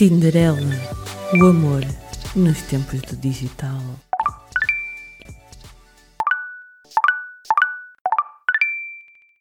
[0.00, 0.56] Tinderela,
[1.38, 1.82] o amor
[2.34, 3.78] nos tempos do digital.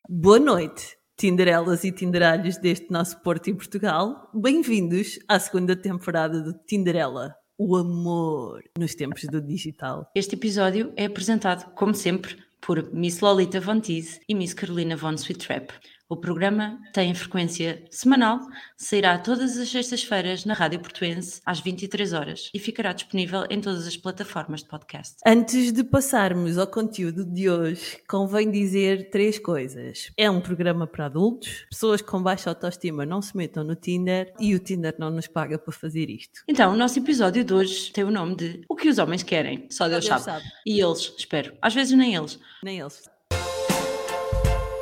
[0.09, 4.29] Boa noite, Tinderelas e Tinderalhos deste nosso Porto em Portugal.
[4.33, 10.11] Bem-vindos à segunda temporada do Tinderela, o amor nos tempos do digital.
[10.13, 15.47] Este episódio é apresentado, como sempre, por Miss Lolita Von e Miss Carolina Von Sweet
[15.47, 15.71] Trap.
[16.11, 18.39] O programa tem frequência semanal,
[18.75, 23.85] sairá todas as sextas-feiras na Rádio Portuense às 23 horas e ficará disponível em todas
[23.85, 25.17] as plataformas de podcast.
[25.23, 30.11] Antes de passarmos ao conteúdo de hoje, convém dizer três coisas.
[30.17, 34.55] É um programa para adultos, pessoas com baixa autoestima não se metam no Tinder e
[34.55, 36.41] o Tinder não nos paga para fazer isto.
[36.47, 39.67] Então, o nosso episódio de hoje tem o nome de O que os homens querem,
[39.69, 40.41] só Deus, Deus sabe.
[40.41, 40.53] sabe.
[40.65, 41.53] E eles, espero.
[41.61, 42.39] Às vezes nem eles.
[42.63, 43.07] Nem eles.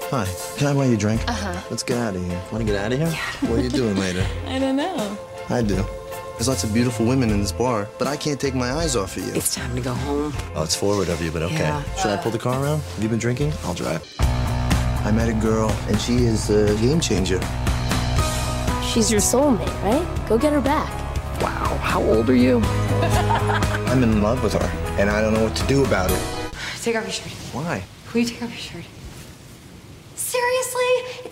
[0.09, 0.25] Hi,
[0.55, 1.21] can I buy you a drink?
[1.27, 1.61] Uh huh.
[1.69, 2.41] Let's get out of here.
[2.49, 3.09] Want to get out of here?
[3.09, 3.49] Yeah.
[3.49, 4.25] What are you doing later?
[4.47, 5.17] I don't know.
[5.49, 5.83] I do.
[6.35, 9.17] There's lots of beautiful women in this bar, but I can't take my eyes off
[9.17, 9.33] of you.
[9.33, 10.33] It's time to go home.
[10.55, 11.57] Oh, it's forward of you, but okay.
[11.57, 11.83] Yeah.
[11.95, 12.79] Should I pull the car around?
[12.79, 13.51] Have you been drinking?
[13.65, 14.01] I'll drive.
[14.19, 17.41] I met a girl, and she is a game changer.
[18.81, 20.29] She's your soulmate, right?
[20.29, 20.89] Go get her back.
[21.41, 22.61] Wow, how old are you?
[23.91, 26.21] I'm in love with her, and I don't know what to do about it.
[26.81, 27.33] Take off your shirt.
[27.51, 27.83] Why?
[28.13, 28.89] Will you take off your shirt?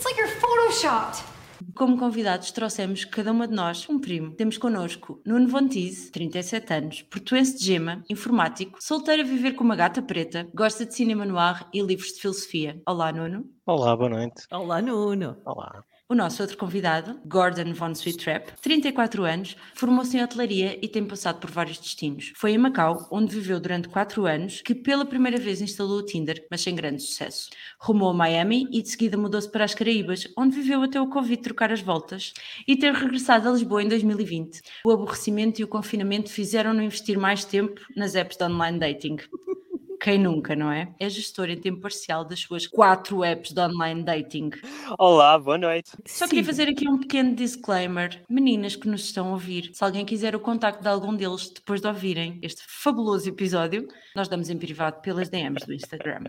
[0.05, 1.23] Like you're photoshopped.
[1.73, 4.35] Como convidados, trouxemos cada uma de nós um primo.
[4.35, 9.75] Temos connosco Nuno Vontize, 37 anos, portuense de gema, informático, solteiro a viver com uma
[9.75, 12.79] gata preta, gosta de cinema noir e livros de filosofia.
[12.87, 13.45] Olá, Nuno.
[13.65, 14.43] Olá, boa noite.
[14.51, 15.41] Olá, Nuno.
[15.43, 15.83] Olá.
[16.07, 21.03] O nosso outro convidado, Gordon Von Sweet Trap, 34 anos, formou-se em hotelaria e tem
[21.03, 22.31] passado por vários destinos.
[22.35, 26.45] Foi em Macau, onde viveu durante 4 anos, que pela primeira vez instalou o Tinder,
[26.51, 27.49] mas sem grande sucesso.
[27.79, 31.41] Rumou a Miami e de seguida mudou-se para as Caraíbas, onde viveu até o Covid
[31.41, 32.33] trocar as voltas
[32.67, 34.61] e ter regressado a Lisboa em 2020.
[34.85, 39.17] O aborrecimento e o confinamento fizeram-no investir mais tempo nas apps de online dating.
[40.01, 40.93] Quem nunca, não é?
[40.99, 44.51] É gestor em tempo parcial das suas quatro apps de online dating.
[44.99, 45.91] Olá, boa noite.
[46.05, 48.21] Só queria fazer aqui um pequeno disclaimer.
[48.29, 51.81] Meninas que nos estão a ouvir, se alguém quiser o contacto de algum deles depois
[51.81, 56.25] de ouvirem este fabuloso episódio, nós damos em privado pelas DMs do Instagram.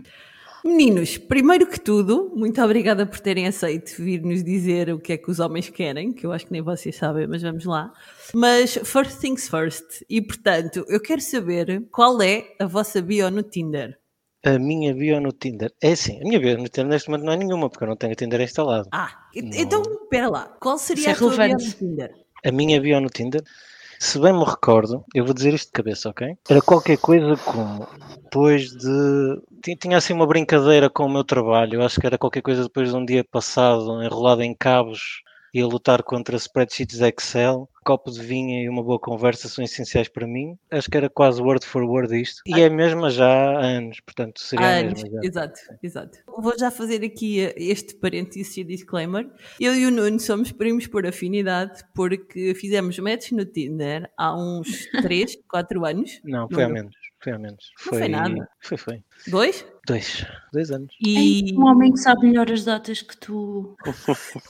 [0.67, 5.17] Meninos, primeiro que tudo, muito obrigada por terem aceito vir nos dizer o que é
[5.17, 7.93] que os homens querem, que eu acho que nem vocês sabem, mas vamos lá.
[8.35, 13.45] Mas first things first, e portanto, eu quero saber qual é a vossa bio no
[13.45, 13.97] Tinder.
[14.45, 15.73] A minha bio no Tinder.
[15.81, 17.97] É assim, a minha bio no Tinder neste momento não é nenhuma, porque eu não
[17.97, 18.89] tenho o Tinder instalado.
[18.93, 21.73] Ah, então, espera lá, qual seria Isso é a tua bio no.
[21.73, 22.15] Tinder?
[22.45, 23.43] A minha bio no Tinder,
[23.99, 26.37] se bem me recordo, eu vou dizer isto de cabeça, ok?
[26.49, 27.87] Era qualquer coisa como
[28.25, 29.77] depois de.
[29.81, 32.91] Tinha, assim uma brincadeira com o meu trabalho, eu acho que era qualquer coisa depois
[32.91, 35.23] de um dia passado enrolado em cabos
[35.55, 37.69] e a lutar contra spreadsheets Excel.
[37.85, 40.59] Copo de vinho e uma boa conversa são essenciais para mim.
[40.73, 42.43] Acho que era quase word for word isto.
[42.45, 45.29] E é mesmo já há anos, portanto seria Há a anos, mesma já.
[45.29, 46.19] exato, exato.
[46.27, 49.31] Vou já fazer aqui eh, este parênteses e disclaimer.
[49.61, 54.67] Eu e o Nuno somos primos por afinidade, porque fizemos match no Tinder há uns
[55.03, 56.21] 3, 4 anos.
[56.25, 56.95] Não, foi há menos.
[57.21, 57.71] Foi há menos.
[57.87, 58.49] Não foi nada.
[58.61, 59.03] Foi, foi.
[59.29, 59.65] Dois?
[59.87, 60.27] Dois.
[60.53, 60.93] Dois anos.
[61.01, 63.77] E Um homem que sabe melhor as datas que tu.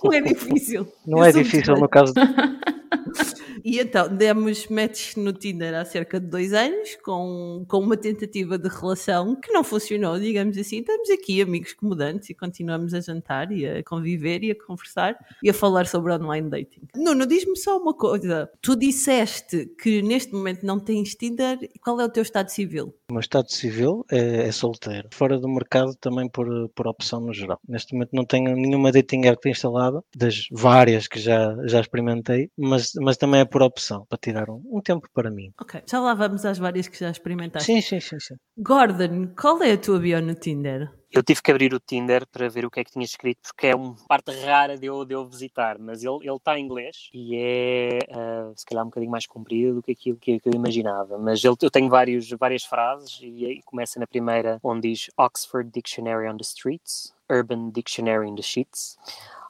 [0.02, 0.90] não é difícil.
[1.06, 2.20] Não Eu é difícil no caso de...
[3.64, 8.58] E então, demos match no Tinder há cerca de dois anos, com, com uma tentativa
[8.58, 10.80] de relação que não funcionou, digamos assim.
[10.80, 15.50] Estamos aqui, amigos comodantes, e continuamos a jantar e a conviver e a conversar e
[15.50, 16.82] a falar sobre online dating.
[16.94, 18.50] Nuno, diz-me só uma coisa.
[18.60, 21.58] Tu disseste que neste momento não tens Tinder.
[21.82, 22.94] Qual é o teu estado civil?
[23.10, 25.08] O meu estado civil é, é solteiro.
[25.12, 27.58] Fora do mercado também por, por opção no geral.
[27.68, 32.92] Neste momento não tenho nenhuma dating app instalada, das várias que já, já experimentei, mas,
[33.00, 35.52] mas também é por opção, para tirar um, um tempo para mim.
[35.60, 37.66] Ok, já lá vamos às várias que já experimentaste.
[37.66, 38.34] Sim, sim, sim, sim.
[38.58, 40.90] Gordon, qual é a tua bio no Tinder?
[41.12, 43.68] Eu tive que abrir o Tinder para ver o que é que tinha escrito, porque
[43.68, 47.08] é uma parte rara de eu, de eu visitar, mas ele ele está em inglês
[47.14, 50.52] e é ah, se calhar um bocadinho mais comprido do que aquilo que, que eu
[50.52, 51.16] imaginava.
[51.16, 55.70] Mas ele, eu tenho vários, várias frases e, aí começa na primeira, onde diz Oxford
[55.72, 58.98] Dictionary on the streets, Urban Dictionary in the sheets.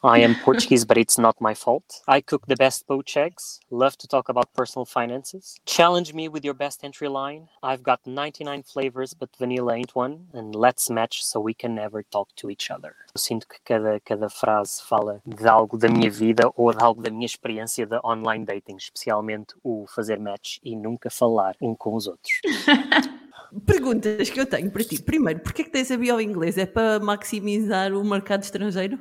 [0.06, 2.02] I am Portuguese, but it's not my fault.
[2.06, 3.58] I cook the best poached eggs.
[3.70, 5.56] Love to talk about personal finances.
[5.66, 7.48] Challenge me with your best entry line.
[7.60, 10.28] I've got 99 flavors, but vanilla ain't one.
[10.32, 12.94] And let's match so we can never talk to each other.
[13.16, 17.02] Eu sinto que cada, cada frase fala de algo da minha vida ou de algo
[17.02, 21.96] da minha experiência de online dating, especialmente o fazer match e nunca falar um com
[21.96, 22.40] os outros.
[23.66, 25.02] Perguntas que eu tenho para ti.
[25.02, 26.56] Primeiro, porquê é que tens a bio inglês?
[26.56, 29.00] É para maximizar o mercado estrangeiro?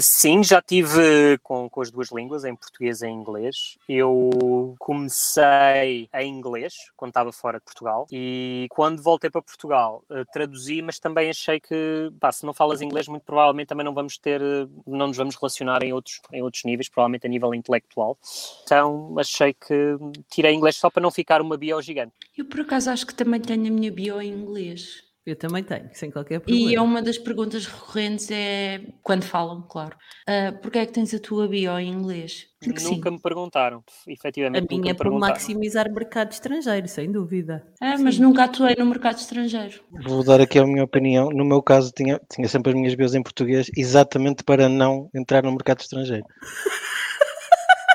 [0.00, 3.78] Sim, já tive com, com as duas línguas, em português e em inglês.
[3.88, 10.24] Eu comecei em inglês quando estava fora de Portugal e quando voltei para Portugal eh,
[10.32, 14.18] traduzi, mas também achei que pá, se não falas inglês, muito provavelmente também não vamos
[14.18, 18.18] ter, eh, não nos vamos relacionar em outros, em outros níveis, provavelmente a nível intelectual.
[18.64, 19.96] Então achei que
[20.28, 22.14] tirei inglês só para não ficar uma bio gigante.
[22.36, 25.03] Eu por acaso acho que também tenho a minha bio em inglês.
[25.26, 26.70] Eu também tenho, sem qualquer problema.
[26.70, 29.96] E é uma das perguntas recorrentes é, quando falam, claro,
[30.28, 32.46] uh, porque é que tens a tua bio em inglês?
[32.60, 33.16] Porque nunca sim.
[33.16, 34.74] me perguntaram, efetivamente.
[34.74, 37.66] A minha é para maximizar mercado estrangeiro, sem dúvida.
[37.80, 38.22] É, mas sim.
[38.22, 39.80] nunca atuei no mercado estrangeiro.
[40.06, 41.30] Vou dar aqui a minha opinião.
[41.30, 45.42] No meu caso, tinha, tinha sempre as minhas bios em português, exatamente para não entrar
[45.42, 46.26] no mercado estrangeiro.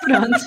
[0.02, 0.40] Pronto.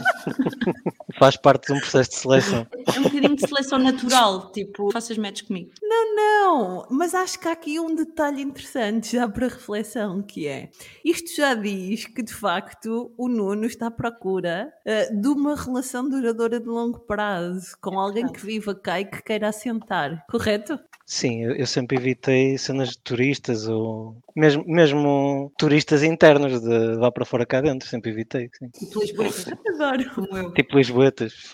[1.19, 2.66] Faz parte de um processo de seleção.
[2.72, 5.70] É um bocadinho de seleção natural, tipo, faças match comigo.
[5.82, 10.70] Não, não, mas acho que há aqui um detalhe interessante já para reflexão, que é,
[11.04, 16.08] isto já diz que de facto o Nuno está à procura uh, de uma relação
[16.08, 20.78] duradoura de longo prazo, com alguém que viva cá e que queira assentar, correto?
[21.12, 27.12] Sim, eu, eu sempre evitei cenas de turistas ou mesmo, mesmo turistas internos de lá
[27.12, 28.49] para fora cá dentro, sempre evitei.
[28.59, 28.70] Sim.
[28.70, 30.55] Tipo Lisboetas, adoro como eu.
[30.55, 31.35] Tipo Lisboetas.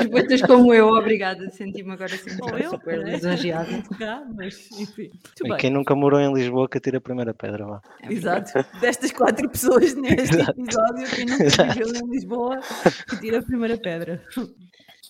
[0.00, 1.48] Lisboetas como eu, obrigada.
[1.50, 2.30] Senti-me agora assim
[2.68, 3.12] super né?
[3.14, 3.70] lisonjeada.
[4.34, 5.12] Mas, enfim.
[5.44, 7.80] E quem nunca morou em Lisboa que atira a primeira pedra lá.
[8.02, 8.52] É Exato.
[8.80, 10.60] Destas quatro pessoas neste Exato.
[10.60, 11.72] episódio, quem nunca Exato.
[11.72, 12.60] viveu em Lisboa
[13.08, 14.20] que tira a primeira pedra.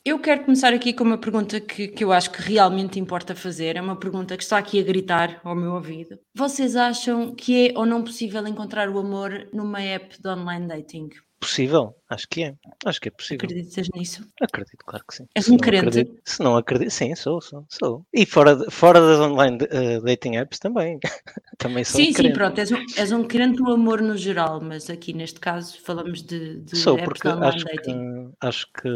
[0.05, 3.77] Eu quero começar aqui com uma pergunta que, que eu acho que realmente importa fazer.
[3.77, 6.19] É uma pergunta que está aqui a gritar ao meu ouvido.
[6.35, 11.09] Vocês acham que é ou não possível encontrar o amor numa app de online dating?
[11.43, 12.55] Possível, acho que é.
[12.85, 13.47] Acho que é possível.
[13.47, 14.25] Acreditas nisso?
[14.41, 15.27] Acredito, claro que sim.
[15.35, 15.89] És um crente?
[15.89, 18.07] Acredito, se não acredito, sim, sou, sou, sou.
[18.15, 21.01] E fora, de, fora das online uh, dating apps também.
[21.59, 22.29] também sou sim, um crente.
[22.29, 25.81] sim, pronto, és um, és um crente no amor no geral, mas aqui neste caso
[25.83, 28.31] falamos de, de sou, apps porque online acho dating.
[28.31, 28.89] Que, acho que,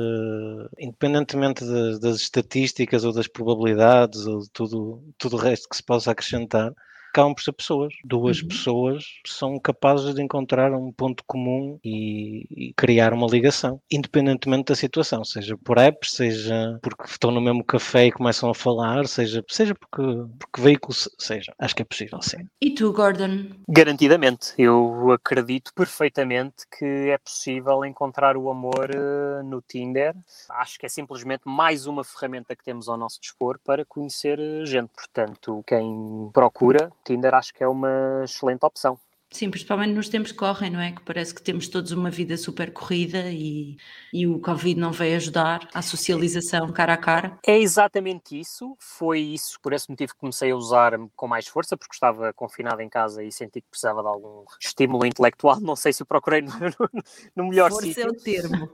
[0.78, 5.82] independentemente das, das estatísticas ou das probabilidades ou de tudo, tudo o resto que se
[5.82, 6.72] possa acrescentar,
[7.16, 7.94] acabam por ser pessoas.
[8.04, 8.48] Duas uhum.
[8.48, 14.74] pessoas são capazes de encontrar um ponto comum e, e, criar uma ligação, independentemente da
[14.74, 19.42] situação, seja por apps, seja porque estão no mesmo café e começam a falar, seja,
[19.48, 20.02] seja porque,
[20.38, 21.52] porque veículo seja.
[21.58, 22.46] Acho que é possível, sim.
[22.60, 23.46] E tu, Gordon?
[23.68, 24.52] Garantidamente.
[24.58, 30.14] Eu acredito perfeitamente que é possível encontrar o amor uh, no Tinder.
[30.50, 34.64] Acho que é simplesmente mais uma ferramenta que temos ao nosso dispor para conhecer eh,
[34.66, 34.90] gente.
[34.94, 38.98] Portanto, quem procura Tinder acho que é uma excelente opção.
[39.28, 40.92] Sim, principalmente nos tempos que correm, não é?
[40.92, 43.76] Que parece que temos todos uma vida super corrida e,
[44.12, 47.38] e o Covid não veio ajudar à socialização cara a cara.
[47.44, 48.76] É exatamente isso.
[48.78, 52.80] Foi isso, por esse motivo que comecei a usar com mais força, porque estava confinado
[52.80, 55.60] em casa e senti que precisava de algum estímulo intelectual.
[55.60, 57.02] Não sei se procurei no, no,
[57.34, 58.04] no melhor força sítio.
[58.04, 58.72] Força é o termo.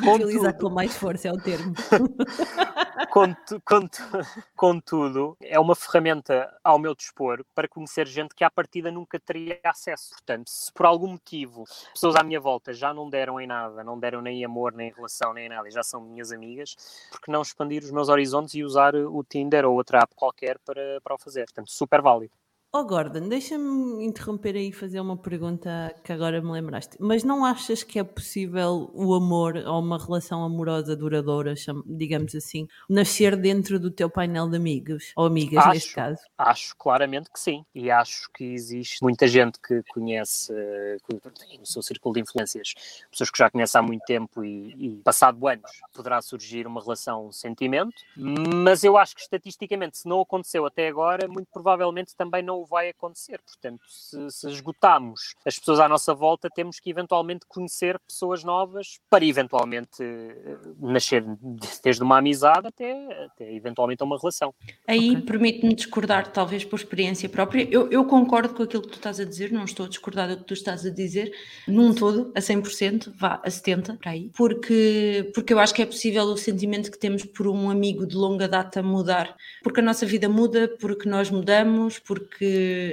[0.14, 1.74] Utilizar com mais força é o termo.
[4.56, 9.60] contudo, é uma ferramenta ao meu dispor para conhecer gente que à partida nunca teria
[9.64, 10.10] acesso.
[10.10, 13.98] Portanto, se por algum motivo pessoas à minha volta já não deram em nada, não
[13.98, 16.76] deram nem amor, nem relação, nem nada, e já são minhas amigas,
[17.10, 21.00] porque não expandir os meus horizontes e usar o Tinder ou outra app qualquer para,
[21.02, 21.44] para o fazer?
[21.44, 22.32] Portanto, super válido.
[22.72, 26.96] Oh Gordon, deixa-me interromper aí e fazer uma pergunta que agora me lembraste.
[27.00, 31.54] Mas não achas que é possível o amor ou uma relação amorosa duradoura,
[31.86, 36.20] digamos assim, nascer dentro do teu painel de amigos ou amigas acho, neste caso?
[36.36, 37.64] Acho claramente que sim.
[37.74, 40.52] E acho que existe muita gente que conhece,
[41.08, 42.74] que no seu círculo de influências,
[43.10, 47.28] pessoas que já conhecem há muito tempo e, e passado anos poderá surgir uma relação,
[47.28, 47.94] um sentimento.
[48.16, 52.88] Mas eu acho que estatisticamente, se não aconteceu até agora, muito provavelmente também não vai
[52.88, 53.40] acontecer.
[53.42, 58.98] Portanto, se, se esgotarmos as pessoas à nossa volta, temos que eventualmente conhecer pessoas novas
[59.10, 61.24] para eventualmente eh, nascer
[61.82, 64.54] desde uma amizade até, até eventualmente uma relação.
[64.86, 65.22] Aí okay.
[65.22, 67.68] permite-me discordar, talvez por experiência própria.
[67.70, 70.36] Eu, eu, concordo com aquilo que tu estás a dizer, não estou a discordar do
[70.38, 71.32] que tu estás a dizer,
[71.66, 75.86] num todo, a 100%, vá a 70%, para aí, porque, porque eu acho que é
[75.86, 80.06] possível o sentimento que temos por um amigo de longa data mudar, porque a nossa
[80.06, 82.45] vida muda, porque nós mudamos, porque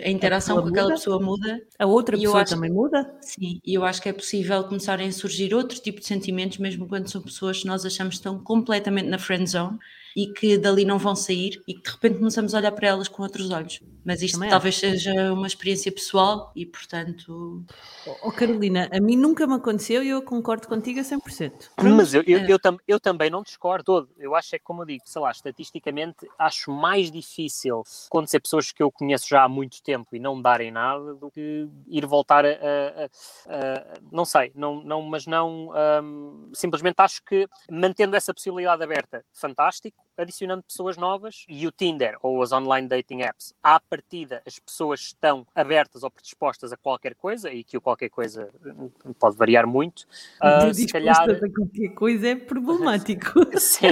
[0.03, 1.61] a interação a com aquela pessoa muda.
[1.77, 3.15] A outra pessoa acho, também muda?
[3.21, 6.87] Sim, e eu acho que é possível começarem a surgir outro tipo de sentimentos, mesmo
[6.87, 9.77] quando são pessoas que nós achamos que estão completamente na friend zone
[10.15, 13.07] e que dali não vão sair e que de repente começamos a olhar para elas
[13.07, 13.79] com outros olhos.
[14.05, 17.63] Mas isto Também talvez seja uma experiência pessoal e, portanto.
[18.05, 21.71] Oh, Carolina, a mim nunca me aconteceu e eu concordo contigo a 100%.
[21.81, 22.51] Mas eu, eu, É.
[22.51, 24.09] eu, tam- eu também não discordo todo.
[24.17, 28.71] Eu acho é que, como eu digo, sei lá, estatisticamente acho mais difícil acontecer pessoas
[28.73, 32.45] que eu conheço já há muito tempo e não darem nada do que ir voltar
[32.45, 32.49] a.
[32.49, 33.09] a- a-
[33.55, 35.69] a- não sei, não, não, mas não.
[36.03, 42.17] hum, simplesmente acho que mantendo essa possibilidade aberta, fantástico, adicionando pessoas novas e o Tinder
[42.21, 47.15] ou as online dating apps, à partida as pessoas estão abertas ou predispostas a qualquer
[47.15, 48.89] coisa e que o qualquer coisa hum,
[49.19, 50.05] pode variar muito.
[50.39, 53.33] Ah, se calhar a qualquer coisa é problemático.
[53.59, 53.87] Sim.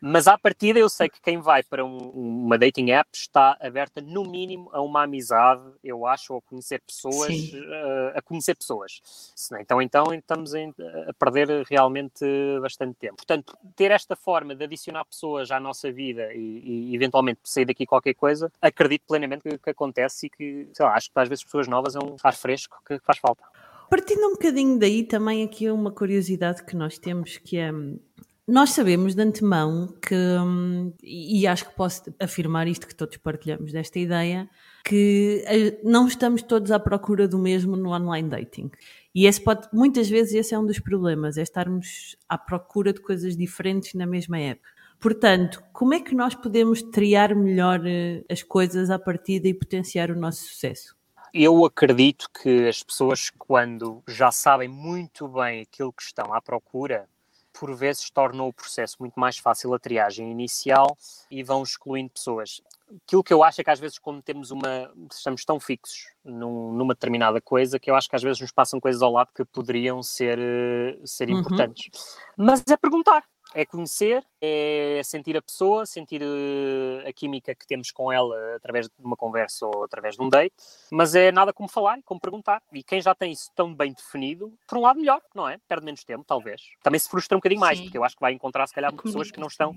[0.00, 4.00] Mas à partida eu sei que quem vai para um- uma dating app está aberta
[4.00, 9.00] no mínimo a uma amizade, eu acho, ou a conhecer pessoas, eh, a conhecer pessoas.
[9.34, 12.24] Se não, Então, então estamos a perder realmente
[12.60, 13.16] bastante tempo.
[13.16, 17.86] Portanto, ter esta forma de adicionar pessoas à nossa vida e, e eventualmente sair daqui
[17.86, 21.44] qualquer coisa, acredito plenamente que, que acontece e que, sei lá, acho que às vezes
[21.44, 23.42] pessoas novas é um ar fresco que faz falta.
[23.88, 27.98] Partindo um bocadinho daí, também aqui é uma curiosidade que nós temos, que é, hum,
[28.46, 33.72] nós sabemos de antemão que, hum, e acho que posso afirmar isto, que todos partilhamos
[33.72, 34.48] desta ideia,
[34.84, 38.70] que eh, não estamos todos à procura do mesmo no online dating.
[39.14, 43.00] E esse pode, muitas vezes esse é um dos problemas, é estarmos à procura de
[43.00, 44.60] coisas diferentes na mesma app.
[45.00, 50.10] Portanto, como é que nós podemos triar melhor eh, as coisas à partida e potenciar
[50.10, 50.96] o nosso sucesso?
[51.34, 57.06] Eu acredito que as pessoas, quando já sabem muito bem aquilo que estão à procura,
[57.52, 60.96] por vezes tornam o processo muito mais fácil a triagem inicial
[61.30, 62.60] e vão excluindo pessoas.
[63.06, 66.72] Aquilo que eu acho é que às vezes quando temos uma, estamos tão fixos num-
[66.72, 69.44] numa determinada coisa que eu acho que às vezes nos passam coisas ao lado que
[69.44, 71.38] poderiam ser, eh, ser Uhum.
[71.38, 71.88] importantes.
[72.36, 73.24] Mas é perguntar,
[73.54, 78.86] é conhecer, é sentir a pessoa, sentir eh, a química que temos com ela através
[78.86, 80.54] de uma conversa ou através de um date,
[80.90, 82.62] mas é nada como falar, como perguntar.
[82.72, 85.58] E quem já tem isso tão bem definido, por um lado melhor, não é?
[85.68, 86.62] Perde menos tempo, talvez.
[86.82, 87.84] Também se frustra um bocadinho mais, Sim.
[87.84, 89.74] porque eu acho que vai encontrar se calhar A pessoas que não estão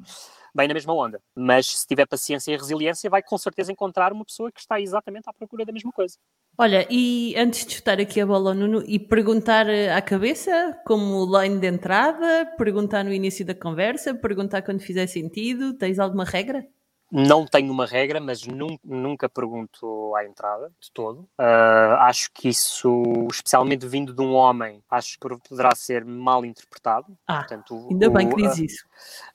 [0.54, 1.22] bem na mesma onda.
[1.36, 5.30] Mas se tiver paciência e resiliência, vai com certeza encontrar uma pessoa que está exatamente
[5.30, 6.18] à procura da mesma coisa.
[6.58, 10.78] Olha, e antes de chutar aqui a bola ao Nuno e perguntar eh, à cabeça,
[10.86, 16.24] como line de entrada, perguntar no início da conversa, perguntar quando fizer sentido, tens alguma
[16.26, 16.66] regra?
[17.12, 21.28] Não tenho uma regra, mas nun- nunca pergunto à entrada, de todo.
[21.40, 27.18] Ah, acho que isso, especialmente vindo de um homem, acho que poderá ser mal interpretado.
[27.28, 28.86] Ah, Portanto, ainda bem o- que diz isso.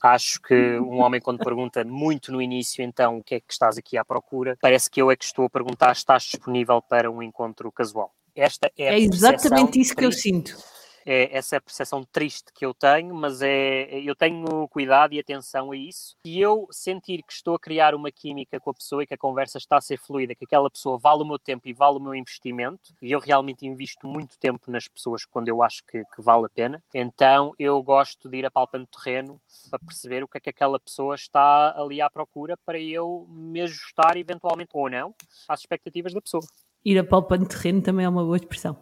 [0.00, 3.76] Acho que um homem, quando pergunta muito no início, então, o que é que estás
[3.76, 7.20] aqui à procura, parece que eu é que estou a perguntar: estás disponível para um
[7.20, 8.14] encontro casual?
[8.36, 10.56] Esta é, É exatamente isso que eu sinto.
[11.04, 15.72] É essa é percepção triste que eu tenho, mas é eu tenho cuidado e atenção
[15.72, 16.16] a isso.
[16.24, 19.18] E eu sentir que estou a criar uma química com a pessoa e que a
[19.18, 22.00] conversa está a ser fluida, que aquela pessoa vale o meu tempo e vale o
[22.00, 26.22] meu investimento, e eu realmente invisto muito tempo nas pessoas quando eu acho que, que
[26.22, 30.40] vale a pena, então eu gosto de ir apalpando terreno para perceber o que é
[30.40, 35.14] que aquela pessoa está ali à procura para eu me ajustar eventualmente ou não
[35.48, 36.42] às expectativas da pessoa.
[36.84, 38.76] Ir a palpando terreno também é uma boa expressão.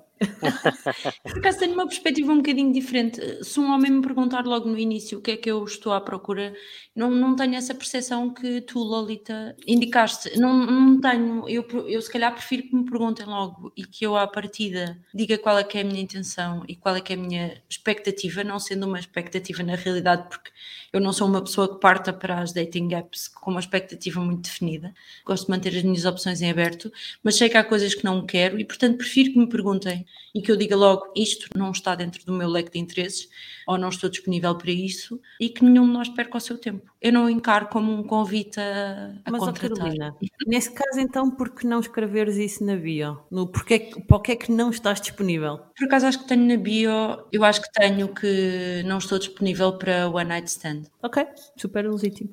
[1.22, 3.44] Por acaso tenho uma perspectiva um bocadinho diferente.
[3.44, 6.00] Se um homem me perguntar logo no início o que é que eu estou à
[6.00, 6.54] procura,
[6.94, 10.38] não, não tenho essa percepção que tu, Lolita, indicaste.
[10.38, 11.48] Não, não tenho.
[11.48, 15.38] Eu, eu se calhar prefiro que me perguntem logo e que eu à partida diga
[15.38, 18.44] qual é que é a minha intenção e qual é que é a minha expectativa,
[18.44, 20.50] não sendo uma expectativa na realidade, porque
[20.92, 24.42] eu não sou uma pessoa que parta para as dating apps com uma expectativa muito
[24.42, 24.92] definida.
[25.24, 26.92] Gosto de manter as minhas opções em aberto,
[27.24, 30.42] mas sei que há coisas que não quero e, portanto, prefiro que me perguntem e
[30.42, 33.28] que eu diga logo isto não está dentro do meu leque de interesses
[33.66, 36.91] ou não estou disponível para isso e que nenhum de nós perca o seu tempo.
[37.02, 39.76] Eu não encaro como um convite a, a Mas, contratar.
[39.76, 40.16] Carolina,
[40.46, 43.18] nesse caso então, por que não escreveres isso na bio?
[43.28, 45.58] No porquê, que- para o que é que não estás disponível?
[45.76, 46.90] Por acaso acho que tenho na bio,
[47.32, 50.82] eu acho que tenho que não estou disponível para one night stand.
[51.02, 52.30] Ok, super legítimo.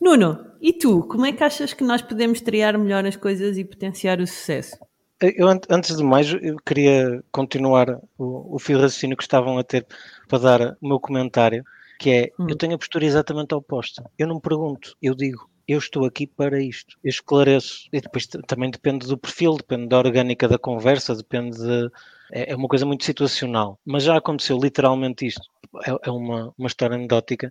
[0.00, 3.64] Nuno, e tu, como é que achas que nós podemos triar melhor as coisas e
[3.64, 4.76] potenciar o sucesso?
[5.20, 9.58] Eu, an- antes de mais, eu queria continuar o, o fio de raciocínio que estavam
[9.58, 9.84] a ter
[10.28, 11.64] para dar o meu comentário,
[11.98, 12.46] que é, Hum.
[12.48, 14.08] eu tenho a postura exatamente oposta.
[14.18, 16.96] Eu não pergunto, eu digo, eu estou aqui para isto.
[17.04, 17.88] Eu esclareço.
[17.92, 21.90] E depois também depende do perfil, depende da orgânica da conversa, depende de...
[22.32, 23.78] É é uma coisa muito situacional.
[23.84, 25.42] Mas já aconteceu literalmente isto.
[25.86, 27.50] É, é uma, uma história anedótica.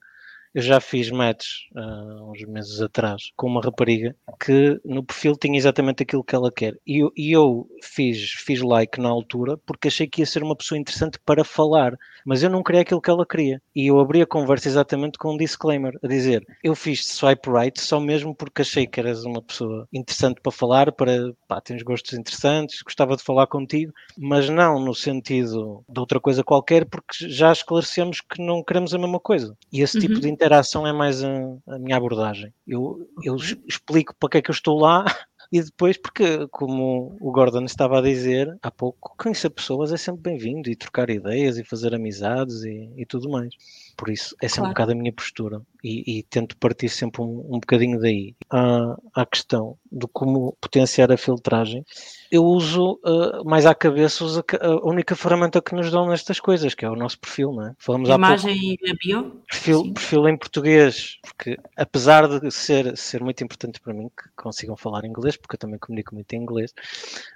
[0.57, 5.57] Eu já fiz matches há uns meses atrás com uma rapariga que no perfil tinha
[5.57, 6.75] exatamente aquilo que ela quer.
[6.85, 10.55] E eu, e eu fiz, fiz like na altura porque achei que ia ser uma
[10.55, 11.95] pessoa interessante para falar,
[12.25, 13.61] mas eu não queria aquilo que ela queria.
[13.75, 17.79] E eu abri a conversa exatamente com um disclaimer, a dizer, eu fiz swipe right
[17.79, 22.13] só mesmo porque achei que eras uma pessoa interessante para falar, para, pá, tens gostos
[22.17, 27.51] interessantes, gostava de falar contigo, mas não no sentido de outra coisa qualquer, porque já
[27.51, 29.55] esclarecemos que não queremos a mesma coisa.
[29.71, 30.21] E esse tipo Uhum.
[30.21, 31.29] de interação é mais a,
[31.67, 32.53] a minha abordagem.
[32.65, 35.05] Eu, eu es- explico para que é que eu estou lá
[35.51, 40.21] e depois, porque, como o Gordon estava a dizer há pouco, conhecer pessoas é sempre
[40.23, 43.53] bem-vindo e trocar ideias e fazer amizades e, e tudo mais.
[43.97, 44.69] Por isso, essa é um Claro.
[44.69, 48.35] bocado a minha postura e, e tento partir sempre um, um bocadinho daí.
[48.49, 51.83] À, à questão de como potenciar a filtragem,
[52.31, 56.39] eu uso ah, mais à cabeça a, ca- a única ferramenta que nos dão nestas
[56.39, 57.73] coisas, que é o nosso perfil, não é?
[57.79, 59.43] Falamos há pouco Imagem e a bio?
[59.49, 59.93] perfil, Sim.
[59.93, 65.05] perfil em português, porque apesar de ser, ser muito importante para mim que consigam falar
[65.05, 66.73] inglês, porque eu também comunico muito em inglês,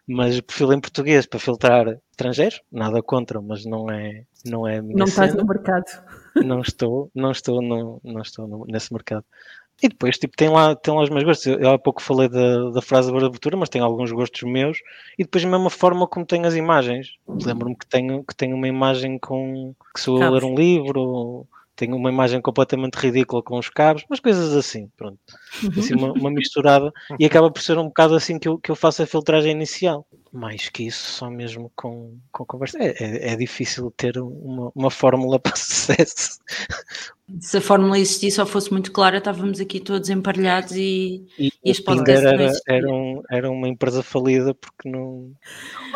[0.08, 4.82] mas perfil em português para filtrar estrangeiros, nada contra, mas não é, não é a
[4.82, 5.42] minha Não estás cena.
[5.44, 5.86] no mercado.
[6.36, 7.62] não estou, não estou,
[8.04, 9.26] não estou no- nesse mercado.
[9.84, 11.48] E depois, tipo, tem lá, tem lá os meus gostos.
[11.48, 14.78] Eu, há pouco falei da, da frase de abertura, mas tem alguns gostos meus.
[15.18, 17.14] E depois, a mesma forma como tenho as imagens.
[17.28, 19.74] Lembro-me que tenho, que tenho uma imagem com.
[19.96, 24.20] que sou a ler um livro, tenho uma imagem completamente ridícula com os cabos, umas
[24.20, 25.18] coisas assim, pronto.
[25.76, 26.92] Assim, uma, uma misturada.
[27.20, 30.06] E acaba por ser um bocado assim que eu, que eu faço a filtragem inicial.
[30.32, 32.78] Mais que isso, só mesmo com, com conversa.
[32.80, 36.40] É, é, é difícil ter uma, uma fórmula para sucesso.
[37.40, 41.48] Se a fórmula existisse ou fosse muito clara, estávamos aqui todos emparelhados e E, E
[41.48, 45.32] o este Tinder podcast era, era, um, era uma empresa falida porque não.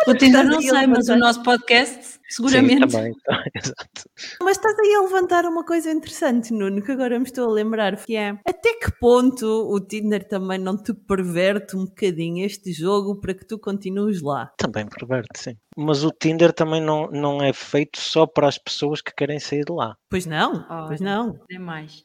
[0.08, 2.88] o Tinder não sei, mas o nosso podcast Sim, seguramente.
[2.88, 3.14] também,
[3.54, 4.10] exato.
[4.42, 7.98] Mas estás aí a levantar uma coisa interessante, Nuno, que agora me estou a lembrar,
[7.98, 13.16] que é até que ponto o Tinder também não te perverte um bocadinho este jogo
[13.20, 14.52] para que tu continues lá?
[14.58, 15.58] Também perverte, sim.
[15.78, 19.64] Mas o Tinder também não, não é feito só para as pessoas que querem sair
[19.64, 19.96] de lá.
[20.10, 21.10] Pois não, pois Olha.
[21.10, 21.40] não.
[21.50, 22.04] Nem mais.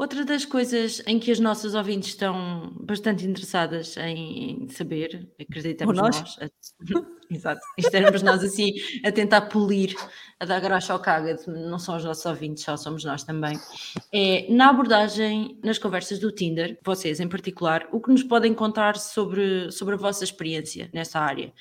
[0.00, 6.04] Outra das coisas em que as nossas ouvintes estão bastante interessadas em saber, acreditamos Ou
[6.04, 6.18] nós.
[6.18, 6.50] nós, a-
[7.30, 8.72] exato, estarmos nós assim
[9.04, 9.94] a tentar polir,
[10.40, 13.58] a dar graxa ao caga, não são os nossos ouvintes, só somos nós também,
[14.10, 18.96] é na abordagem, nas conversas do Tinder, vocês em particular, o que nos podem contar
[18.96, 21.52] sobre, sobre a vossa experiência nessa área?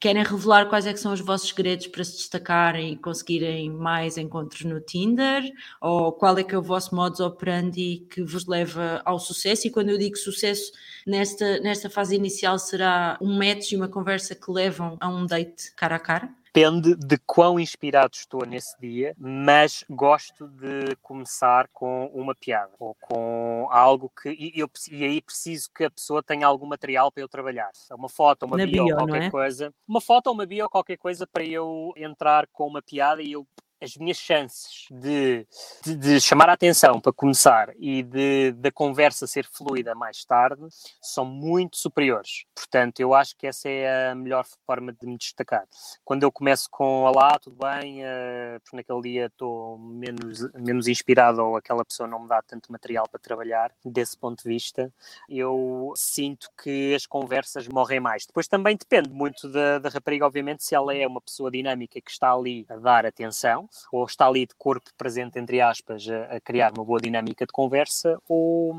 [0.00, 4.16] Querem revelar quais é que são os vossos segredos para se destacarem e conseguirem mais
[4.16, 5.42] encontros no Tinder?
[5.80, 9.66] Ou qual é que é o vosso modus operandi que vos leva ao sucesso?
[9.66, 10.70] E quando eu digo sucesso,
[11.04, 15.72] nesta, nesta fase inicial será um match e uma conversa que levam a um date
[15.74, 16.37] cara a cara?
[16.52, 22.96] Depende de quão inspirado estou nesse dia, mas gosto de começar com uma piada ou
[23.00, 24.30] com algo que.
[24.30, 27.70] E, eu, e aí preciso que a pessoa tenha algum material para eu trabalhar.
[27.92, 29.30] Uma foto, uma bio, bio, qualquer é?
[29.30, 29.74] coisa.
[29.86, 33.46] Uma foto ou uma bio, qualquer coisa para eu entrar com uma piada e eu.
[33.80, 35.46] As minhas chances de,
[35.84, 40.62] de, de chamar a atenção para começar e de da conversa ser fluida mais tarde
[41.00, 42.44] são muito superiores.
[42.54, 45.66] Portanto, eu acho que essa é a melhor forma de me destacar
[46.04, 51.42] quando eu começo com Olá, tudo bem, eh, porque naquele dia estou menos, menos inspirado
[51.44, 54.92] ou aquela pessoa não me dá tanto material para trabalhar, desse ponto de vista,
[55.28, 58.26] eu sinto que as conversas morrem mais.
[58.26, 62.10] Depois também depende muito da, da rapariga, obviamente, se ela é uma pessoa dinâmica que
[62.10, 66.40] está ali a dar atenção ou está ali de corpo presente, entre aspas, a, a
[66.40, 68.74] criar uma boa dinâmica de conversa ou,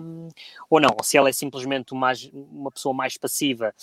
[0.70, 0.96] ou não.
[0.98, 3.74] Ou se ela é simplesmente uma, uma pessoa mais passiva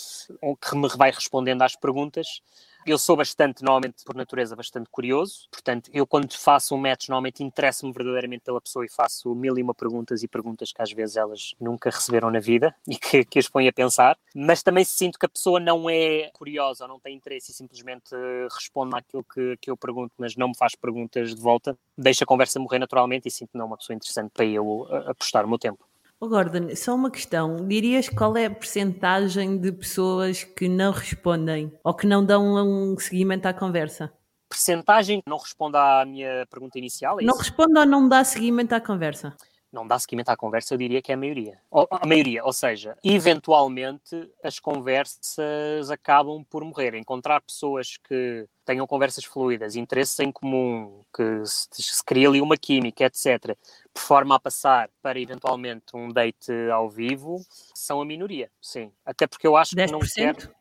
[0.61, 2.41] que me vai respondendo às perguntas,
[2.87, 5.49] eu sou bastante, normalmente, por natureza, bastante curioso.
[5.51, 9.63] Portanto, eu quando faço um match, normalmente interesso-me verdadeiramente pela pessoa e faço mil e
[9.63, 13.39] uma perguntas e perguntas que às vezes elas nunca receberam na vida e que, que
[13.39, 14.17] as põem a pensar.
[14.35, 18.15] Mas também sinto que a pessoa não é curiosa ou não tem interesse e simplesmente
[18.53, 21.77] responde àquilo que, que eu pergunto, mas não me faz perguntas de volta.
[21.97, 25.45] Deixa a conversa morrer naturalmente e sinto não uma pessoa interessante para eu eh, apostar
[25.45, 25.87] o meu tempo.
[26.19, 27.69] Oh Gordon, só uma questão.
[27.69, 32.99] Dirias qual é a percentagem de pessoas que não respondem ou que não dão um
[32.99, 34.11] seguimento à conversa?
[34.49, 38.81] Percentagem não responde à minha pergunta inicial, é Não responde ou não dá seguimento à
[38.81, 39.37] conversa?
[39.73, 41.59] Não dá seguimento à conversa, eu diria que é a maioria.
[41.71, 46.95] Ou, a maioria, ou seja, eventualmente as conversas acabam por morrer.
[46.95, 52.57] Encontrar pessoas que tenham conversas fluidas, interesses em comum, que se, se cria ali uma
[52.57, 53.57] química, etc.,
[53.93, 57.41] por forma a passar para eventualmente um date ao vivo,
[57.75, 58.91] são a minoria, sim.
[59.05, 60.15] Até porque eu acho que não 10%?
[60.15, 60.55] quero.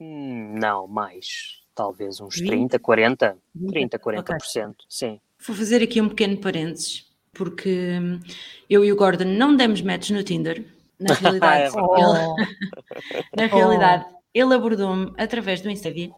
[0.00, 1.60] Hum, Não, mais.
[1.74, 2.48] Talvez uns 20?
[2.48, 3.70] 30, 40, 20?
[3.70, 5.20] 30, 40%, sim.
[5.46, 7.09] Vou fazer aqui um pequeno parênteses.
[7.32, 8.20] Porque hum,
[8.68, 10.64] eu e o Gordon não demos match no Tinder.
[10.98, 16.10] Na realidade, É ele, na realidade, ele abordou-me através do Instagram,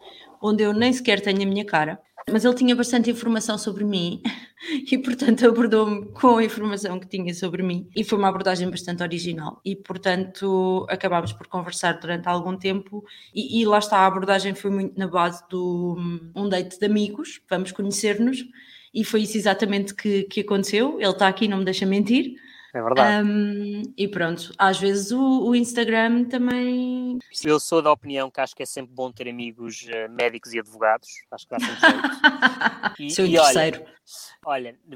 [0.43, 4.23] onde eu nem sequer tenho a minha cara, mas ele tinha bastante informação sobre mim
[4.91, 7.89] e, portanto, abordou-me com a informação que tinha sobre mim.
[7.97, 9.61] E foi uma abordagem bastante original.
[9.65, 13.05] E, portanto, acabámos por conversar durante algum tempo.
[13.35, 16.87] E, e lá está, a abordagem foi muito na base do hum, um date de
[16.87, 18.45] amigos, vamos conhecer-nos
[18.93, 21.01] e foi isso exatamente que, que aconteceu.
[21.01, 22.35] Ele está aqui, não me deixa mentir.
[22.75, 23.29] É verdade.
[23.29, 27.19] Um, e pronto, às vezes o, o Instagram também.
[27.45, 30.59] Eu sou da opinião que acho que é sempre bom ter amigos eh, médicos e
[30.59, 31.09] advogados.
[31.31, 32.03] Acho que dá sempre jeito.
[32.99, 33.79] E- Seu e terceiro.
[33.83, 33.93] Olha,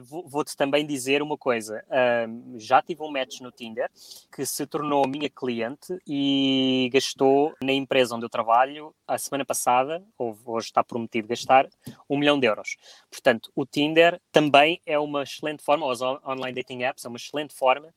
[0.02, 1.84] vou- vou-te também dizer uma coisa.
[1.88, 3.88] Ahm, já tive um match no Tinder
[4.34, 10.04] que se tornou minha cliente e gastou na empresa onde eu trabalho a semana passada,
[10.18, 11.68] ou hoje está prometido gastar,
[12.10, 12.76] um milhão de euros.
[13.08, 17.16] Portanto, o Tinder também é uma excelente forma, os on- online dating apps, é uma
[17.16, 17.94] excelente forma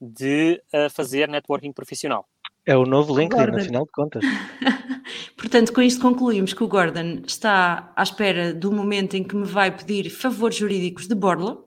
[0.00, 2.28] de ah, fazer networking profissional.
[2.66, 3.58] É o novo LinkedIn, Gordon.
[3.58, 4.24] afinal de contas.
[5.36, 9.46] Portanto, com isto concluímos que o Gordon está à espera do momento em que me
[9.46, 11.62] vai pedir favores jurídicos de borla.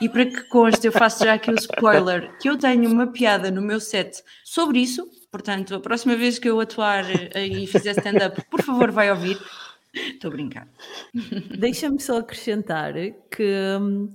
[0.00, 3.50] E para que conste, eu faço já aqui o spoiler que eu tenho uma piada
[3.50, 5.08] no meu set sobre isso.
[5.30, 9.38] Portanto, a próxima vez que eu atuar eh, e fizer stand-up, por favor, vai ouvir.
[9.94, 10.68] Estou a brincar.
[11.58, 12.94] Deixa-me só acrescentar
[13.30, 14.12] que hum,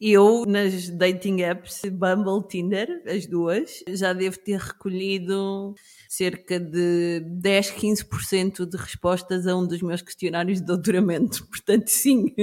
[0.00, 5.74] eu, nas dating apps, Bumble, Tinder, as duas, já devo ter recolhido
[6.08, 11.46] cerca de 10, 15% de respostas a um dos meus questionários de doutoramento.
[11.50, 12.34] Portanto, sim,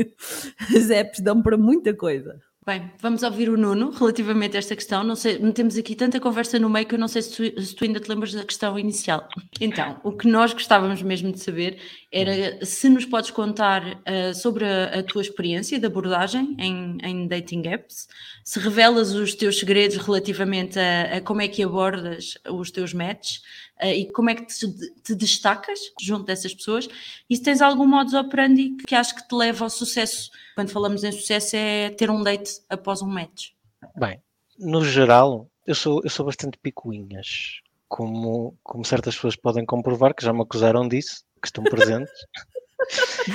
[0.76, 2.40] as apps dão para muita coisa.
[2.64, 5.04] Bem, vamos ouvir o Nuno relativamente a esta questão.
[5.04, 7.74] Não sei, temos aqui tanta conversa no meio que eu não sei se tu, se
[7.74, 9.28] tu ainda te lembras da questão inicial.
[9.60, 11.80] Então, o que nós gostávamos mesmo de saber
[12.12, 17.28] era se nos podes contar ah, sobre a, a tua experiência de abordagem em, em
[17.28, 18.08] dating apps,
[18.44, 23.42] se revelas os teus segredos relativamente a, a como é que abordas os teus matches
[23.84, 24.68] e como é que te,
[25.04, 26.88] te destacas junto dessas pessoas
[27.30, 30.30] e se tens algum modus operandi que acho que te leva ao sucesso.
[30.56, 33.50] Quando falamos em sucesso é ter um date após um match.
[33.96, 34.22] Bem,
[34.60, 37.62] no geral, eu sou, eu sou bastante picuinhas.
[37.88, 42.14] Como, como certas pessoas podem comprovar, que já me acusaram disso, que estão presentes.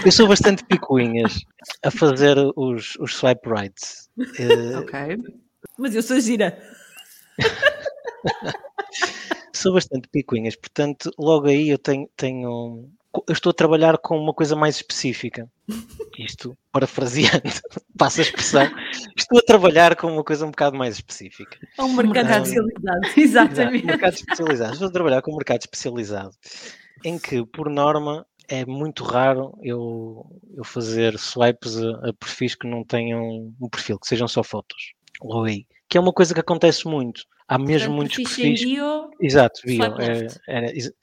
[0.04, 1.44] Eu sou bastante picuinhas
[1.82, 4.08] a fazer os, os swipe rights.
[4.38, 5.18] Eh, Ok.
[5.78, 6.58] Mas eu sou gira.
[9.56, 12.88] sou bastante picuinhas, portanto, logo aí eu tenho, tenho.
[13.26, 15.48] Eu estou a trabalhar com uma coisa mais específica.
[16.18, 17.42] Isto, parafraseando,
[17.96, 18.70] passa a expressão.
[19.16, 21.58] Estou a trabalhar com uma coisa um bocado mais específica.
[21.78, 22.46] É um mercado mercado.
[22.46, 23.00] especializado.
[23.16, 23.86] Exato, Exatamente.
[23.86, 24.72] mercado especializado.
[24.74, 26.32] Estou a trabalhar com um mercado especializado
[27.04, 32.66] em que, por norma, é muito raro eu, eu fazer swipes a, a perfis que
[32.66, 34.94] não tenham um perfil, que sejam só fotos.
[35.22, 35.66] Logo aí.
[35.88, 37.22] Que é uma coisa que acontece muito.
[37.48, 39.82] Há mesmo Portanto, muitos perfis bio, Exato, bio.
[40.48, 40.94] é- exa-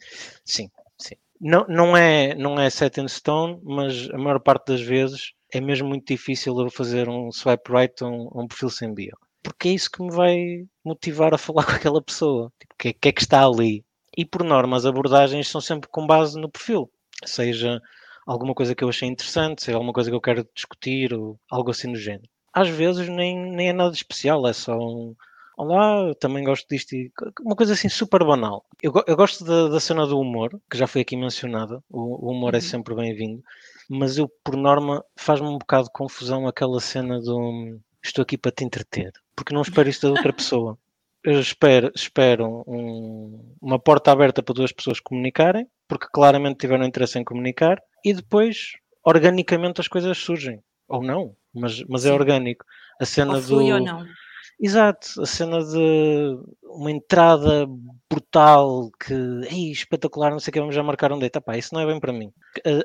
[0.46, 1.16] sim, sim.
[1.40, 5.60] Não, não, é, não é set in stone, mas a maior parte das vezes é
[5.60, 9.18] mesmo muito difícil eu fazer um swipe right a um, um perfil sem bio.
[9.42, 12.52] Porque é isso que me vai motivar a falar com aquela pessoa.
[12.60, 13.84] Tipo, o que, é- que é que está ali?
[14.18, 16.90] E por norma, as abordagens são sempre com base no perfil.
[17.26, 17.82] Seja
[18.26, 21.72] alguma coisa que eu achei interessante, seja alguma coisa que eu quero discutir, ou algo
[21.72, 22.30] assim do género.
[22.54, 25.16] Às vezes nem, nem é nada especial, é só um,
[25.58, 26.94] Olá, eu também gosto disto.
[26.94, 27.12] e
[27.42, 28.66] Uma coisa assim super banal.
[28.82, 31.84] Eu, eu gosto da, da cena do humor, que já foi aqui mencionada.
[31.90, 33.44] O, o humor é sempre bem-vindo.
[33.90, 38.52] Mas eu, por norma, faz-me um bocado de confusão aquela cena do estou aqui para
[38.52, 39.12] te entreter.
[39.36, 40.78] Porque não espero isto da outra pessoa.
[41.24, 47.18] Eu espero, espero um- uma porta aberta para duas pessoas comunicarem, porque claramente tiveram interesse
[47.18, 48.74] em comunicar, e depois,
[49.06, 50.62] organicamente, as coisas surgem.
[50.90, 52.66] Ou não, mas, mas é orgânico.
[53.00, 53.74] A cena ou flui do.
[53.76, 54.06] ou não.
[54.60, 57.68] Exato, a cena de uma entrada
[58.10, 59.14] brutal que
[59.50, 61.38] Ei, espetacular, não sei o que, vamos já marcar um date.
[61.38, 62.32] Epá, isso não é bem para mim.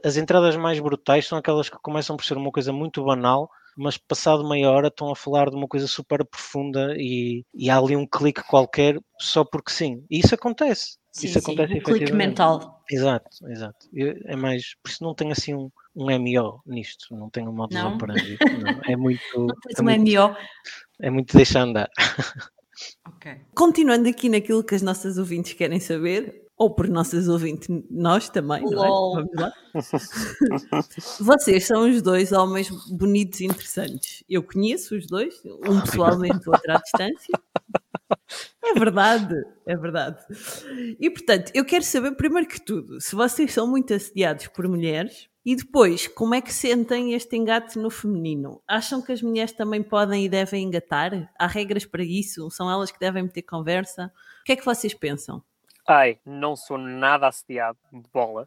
[0.05, 3.97] As entradas mais brutais são aquelas que começam por ser uma coisa muito banal, mas
[3.97, 7.95] passado meia hora estão a falar de uma coisa super profunda e, e há ali
[7.95, 10.05] um clique qualquer só porque sim.
[10.11, 10.99] E isso acontece.
[11.13, 12.83] Sim, isso sim, acontece o clique mental.
[12.91, 13.87] Exato, exato.
[14.27, 17.95] É mais, por isso não tenho assim um, um MO nisto, não tenho um Não?
[17.95, 18.37] operandi.
[18.41, 20.37] Não, é muito, Não tens é um muito, MO.
[21.01, 21.89] É muito deixar andar.
[23.05, 23.33] Ok.
[23.57, 28.63] Continuando aqui naquilo que as nossas ouvintes querem saber, ou por nossas ouvintes, nós também,
[28.63, 28.89] não é?
[28.89, 29.53] Vamos lá.
[31.21, 34.25] Vocês são os dois homens bonitos e interessantes.
[34.29, 37.33] Eu conheço os dois, um pessoalmente, o outro à distância.
[38.65, 39.35] É verdade,
[39.67, 40.19] é verdade.
[41.01, 45.29] E portanto, eu quero saber, primeiro que tudo, se vocês são muito assediados por mulheres
[45.49, 48.63] E depois, como é que sentem este engate no feminino?
[48.69, 51.33] Acham que as mulheres também podem e devem engatar?
[51.39, 52.51] Há regras para isso?
[52.51, 54.13] São elas que devem meter conversa?
[54.43, 55.43] O que é que vocês pensam?
[55.89, 58.47] Ai, não sou nada assediado de bola.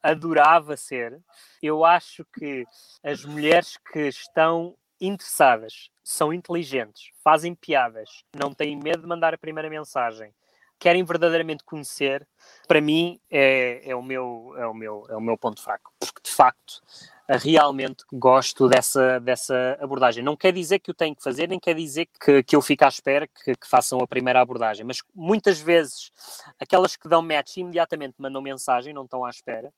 [0.00, 1.20] Adorava ser.
[1.60, 2.64] Eu acho que
[3.02, 9.38] as mulheres que estão interessadas, são inteligentes, fazem piadas, não têm medo de mandar a
[9.38, 10.32] primeira mensagem,
[10.78, 12.26] querem verdadeiramente conhecer,
[12.66, 15.92] para mim é, é, o, meu, é, o, meu, é o meu ponto fraco.
[15.98, 16.80] Porque de facto
[17.28, 20.22] realmente gosto dessa, dessa abordagem.
[20.22, 22.84] Não quer dizer que o tenho que fazer, nem quer dizer que, que eu fique
[22.84, 26.12] à espera que, que façam a primeira abordagem, mas muitas vezes
[26.58, 29.72] aquelas que dão match imediatamente mandam mensagem, não estão à espera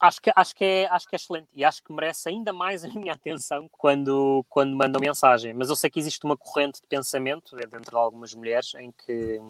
[0.00, 2.84] acho que, acho, que é, acho que é excelente e acho que merece ainda mais
[2.84, 5.52] a minha atenção quando, quando mandam mensagem.
[5.54, 9.40] Mas eu sei que existe uma corrente de pensamento dentro de algumas mulheres em que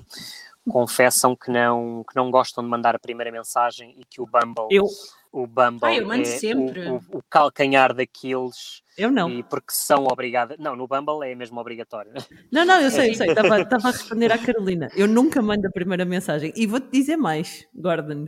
[0.68, 4.66] confessam que não, que não gostam de mandar a primeira mensagem e que o Bumble,
[4.70, 4.84] eu.
[5.32, 6.88] O Bumble ah, eu é sempre.
[6.88, 8.82] O, o, o, calcanhar daqueles.
[8.96, 9.30] Eu não.
[9.30, 10.56] E porque são obrigadas.
[10.58, 12.12] Não, no Bumble é mesmo obrigatório.
[12.50, 13.28] Não, não, eu sei, eu sei.
[13.28, 14.88] Estava, estava a responder à Carolina.
[14.96, 16.52] Eu nunca mando a primeira mensagem.
[16.56, 18.26] E vou-te dizer mais, Gordon.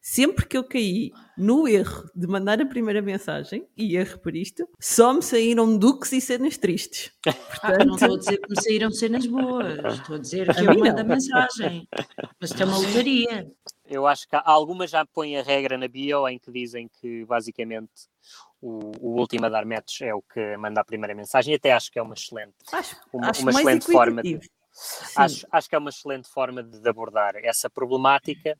[0.00, 4.68] Sempre que eu caí no erro de mandar a primeira mensagem, e erro por isto,
[4.80, 7.12] só me saíram duques e cenas tristes.
[7.22, 7.80] Portanto...
[7.80, 9.94] Ah, não estou a dizer que me saíram cenas boas.
[9.94, 11.86] Estou a dizer que a eu mando a mensagem.
[12.40, 13.46] Mas isto é uma lotaria.
[13.88, 18.08] Eu acho que algumas já põem a regra na bio em que dizem que basicamente
[18.60, 21.72] o, o último a dar match é o que manda a primeira mensagem e até
[21.72, 24.40] acho que é uma excelente, acho, uma, acho uma excelente forma de,
[25.16, 28.58] acho, acho que é uma excelente forma de, de abordar essa problemática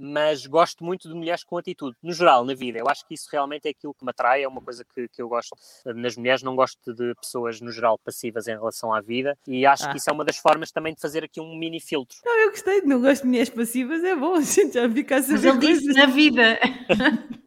[0.00, 2.78] mas gosto muito de mulheres com atitude, no geral, na vida.
[2.78, 5.20] Eu acho que isso realmente é aquilo que me atrai, é uma coisa que, que
[5.20, 6.42] eu gosto nas mulheres.
[6.42, 9.90] Não gosto de pessoas, no geral, passivas em relação à vida, e acho ah.
[9.90, 12.16] que isso é uma das formas também de fazer aqui um mini filtro.
[12.24, 15.22] Não, eu gostei, não gosto de mulheres passivas, é bom, a gente já fica a
[15.22, 15.54] saber.
[15.54, 16.58] Mas na vida.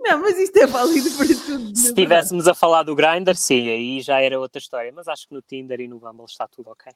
[0.00, 1.76] Não, mas isto é válido para tudo.
[1.76, 4.92] Se estivéssemos a falar do Grindr, sim, aí já era outra história.
[4.94, 6.92] Mas acho que no Tinder e no Bumble está tudo ok.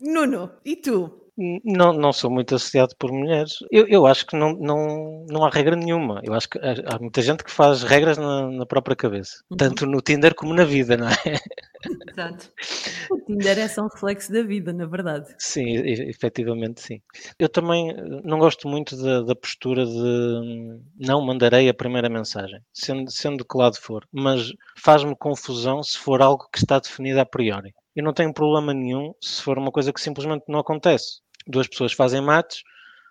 [0.00, 1.29] Nuno, e tu?
[1.64, 3.54] Não, não sou muito associado por mulheres.
[3.70, 6.20] Eu, eu acho que não, não, não há regra nenhuma.
[6.22, 9.42] Eu acho que há, há muita gente que faz regras na, na própria cabeça.
[9.50, 9.56] Uhum.
[9.56, 11.14] Tanto no Tinder como na vida, não é?
[12.10, 12.52] Exato.
[13.10, 15.34] O Tinder é só um reflexo da vida, na verdade.
[15.38, 17.00] Sim, efetivamente sim.
[17.38, 22.10] Eu também eh, não gosto muito da, da postura de hum, não mandarei a primeira
[22.10, 24.06] mensagem, sendo, sendo que lado for.
[24.12, 27.74] Mas faz-me confusão se for algo que está definido a priori.
[27.96, 31.92] Eu não tenho problema nenhum se for uma coisa que simplesmente não acontece duas pessoas
[31.92, 32.62] fazem mates,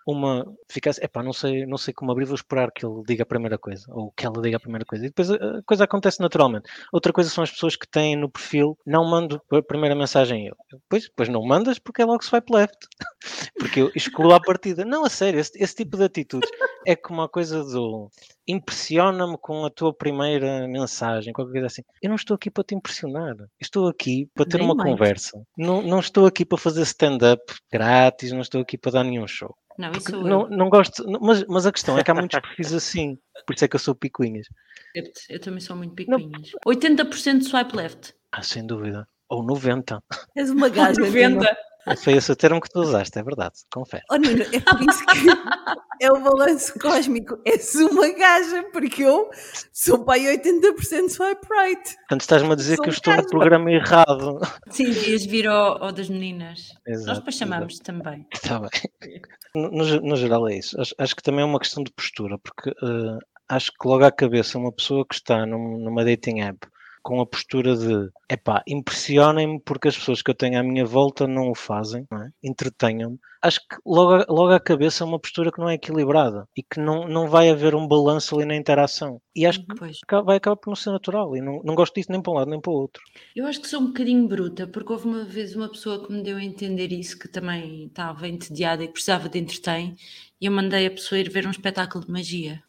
[0.06, 3.22] uma fica assim, epá, não sei, não sei como abrir, vou esperar que ele diga
[3.22, 6.20] a primeira coisa, ou que ela diga a primeira coisa, e depois a coisa acontece
[6.20, 6.70] naturalmente.
[6.92, 10.56] Outra coisa são as pessoas que têm no perfil, não mando a primeira mensagem eu.
[10.72, 12.88] Depois, depois não mandas porque é logo swipe left,
[13.58, 14.84] porque eu excluo a partida.
[14.84, 16.50] Não, a sério, esse, esse tipo de atitudes
[16.86, 18.10] é como a coisa do
[18.46, 21.82] impressiona-me com a tua primeira mensagem, qualquer coisa assim.
[22.02, 24.90] Eu não estou aqui para te impressionar, estou aqui para ter Nem uma mais.
[24.90, 25.42] conversa.
[25.56, 29.54] Não, não estou aqui para fazer stand-up grátis, não estou aqui para dar nenhum show.
[29.78, 33.16] Não, isso não, não gosto, mas, mas a questão é que há muitos perfis assim,
[33.46, 34.46] por isso é que eu sou picuinhas.
[34.94, 36.50] Eu, eu também sou muito picuinhas.
[36.66, 36.72] Não.
[36.72, 38.14] 80% swipe left.
[38.32, 39.06] Ah, sem dúvida.
[39.28, 40.02] Ou 90.
[40.36, 41.00] És uma gaja.
[41.00, 41.56] 90.
[42.02, 44.02] Foi esse o termo que tu usaste, é verdade, confere.
[44.10, 47.38] Oh, Nuno, é por isso que é o balanço cósmico.
[47.44, 49.30] És uma gaja, porque eu
[49.72, 51.96] sou pai 80% swipe right.
[51.96, 54.40] Portanto, estás-me a dizer sou que eu estou no programa errado.
[54.70, 56.68] Sim, devias vir ao, ao, das meninas.
[56.86, 57.84] Exato, Nós depois chamamos exato.
[57.84, 58.26] também.
[58.32, 59.22] Está bem.
[59.54, 60.80] No, no, geral é isso.
[60.80, 64.12] Acho, acho, que também é uma questão de postura, porque uh, acho que logo à
[64.12, 66.69] cabeça uma pessoa que está num, numa dating app
[67.02, 71.26] com a postura de epá, impressionem-me porque as pessoas que eu tenho à minha volta
[71.26, 72.28] não o fazem, é?
[72.42, 73.18] entretenham-me.
[73.42, 76.78] Acho que logo, logo à cabeça é uma postura que não é equilibrada e que
[76.78, 79.18] não, não vai haver um balanço ali na interação.
[79.34, 79.98] E acho que pois.
[80.24, 82.50] vai acabar por não ser natural e não, não gosto disso nem para um lado
[82.50, 83.02] nem para o outro.
[83.34, 86.22] Eu acho que sou um bocadinho bruta, porque houve uma vez uma pessoa que me
[86.22, 89.94] deu a entender isso, que também estava entediada e precisava de entreter,
[90.40, 92.62] e eu mandei a pessoa ir ver um espetáculo de magia.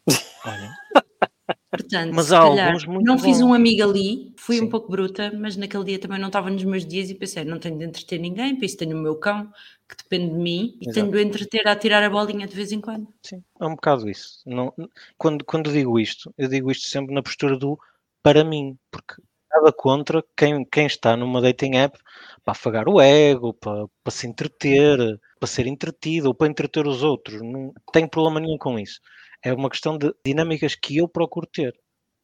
[0.46, 0.72] Olha.
[1.72, 4.66] Portanto, mas há alguns muito não fiz um amigo ali, fui Sim.
[4.66, 7.60] um pouco bruta, mas naquele dia também não estava nos meus dias e pensei, não
[7.60, 9.50] tenho de entreter ninguém, por isso tenho o meu cão,
[9.88, 10.94] que depende de mim, e Exato.
[10.94, 13.08] tenho de entreter a tirar a bolinha de vez em quando.
[13.24, 14.42] Sim, é um bocado isso.
[14.46, 14.74] Não,
[15.18, 17.80] quando, quando digo isto, eu digo isto sempre na postura do
[18.22, 21.98] para mim, porque nada contra quem, quem está numa dating app
[22.44, 24.98] para afagar o ego, para, para se entreter,
[25.40, 27.42] para ser entretido ou para entreter os outros.
[27.42, 29.00] Não tenho problema nenhum com isso
[29.44, 31.74] é uma questão de dinâmicas que eu procuro ter.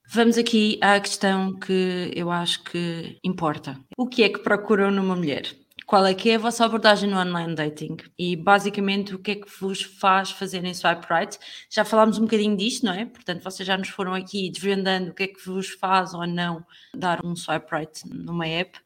[0.10, 3.78] Vamos aqui à questão que eu acho que importa.
[3.98, 5.54] O que é que procuram numa mulher?
[5.88, 9.36] qual é que é a vossa abordagem no online dating e basicamente o que é
[9.36, 11.40] que vos faz fazer em swipe right.
[11.70, 13.06] Já falámos um bocadinho disto, não é?
[13.06, 16.62] Portanto, vocês já nos foram aqui desvendando o que é que vos faz ou não
[16.94, 18.78] dar um swipe right numa app,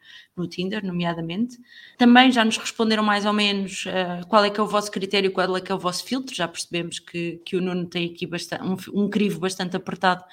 [0.41, 1.59] no Tinder, nomeadamente.
[1.97, 5.31] Também já nos responderam mais ou menos uh, qual é que é o vosso critério,
[5.31, 6.35] qual é que é o vosso filtro.
[6.35, 10.23] Já percebemos que, que o Nuno tem aqui bastante, um, um crivo bastante apertado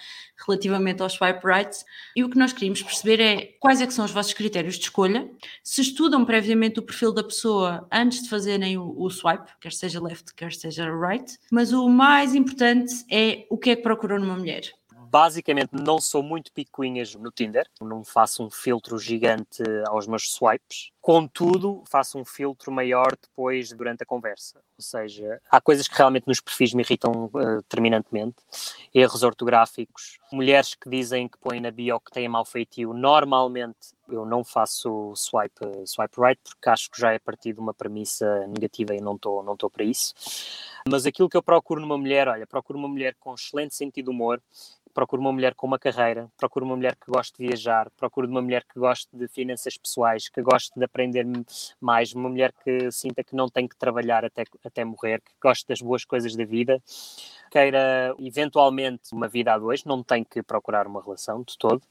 [0.47, 1.85] relativamente aos swipe rights.
[2.16, 4.85] E o que nós queríamos perceber é quais é que são os vossos critérios de
[4.85, 5.29] escolha,
[5.62, 10.01] se estudam previamente o perfil da pessoa antes de fazerem o, o swipe, quer seja
[10.01, 14.37] left, quer seja right, mas o mais importante é o que é que procuram numa
[14.37, 14.62] mulher
[15.11, 20.90] basicamente não sou muito picuinhas no Tinder, não faço um filtro gigante aos meus swipes,
[21.01, 26.27] contudo faço um filtro maior depois durante a conversa, ou seja, há coisas que realmente
[26.27, 27.62] nos perfis me irritam uh,
[28.94, 34.25] erros ortográficos, mulheres que dizem que põem na bio que têm mau feitio, normalmente eu
[34.25, 38.94] não faço swipe, swipe right porque acho que já é partir de uma premissa negativa
[38.94, 40.14] e não estou não para isso.
[40.88, 44.11] Mas aquilo que eu procuro numa mulher, olha, procuro uma mulher com excelente sentido de
[44.11, 44.40] humor,
[44.99, 48.43] procuro uma mulher com uma carreira, procuro uma mulher que goste de viajar, procuro uma
[48.43, 51.25] mulher que goste de finanças pessoais, que goste de aprender
[51.81, 55.69] mais, uma mulher que sinta que não tem que trabalhar até, até morrer, que goste
[55.69, 56.83] das boas coisas da vida
[57.51, 61.83] queira eventualmente uma vida a dois, não tem que procurar uma relação de todo,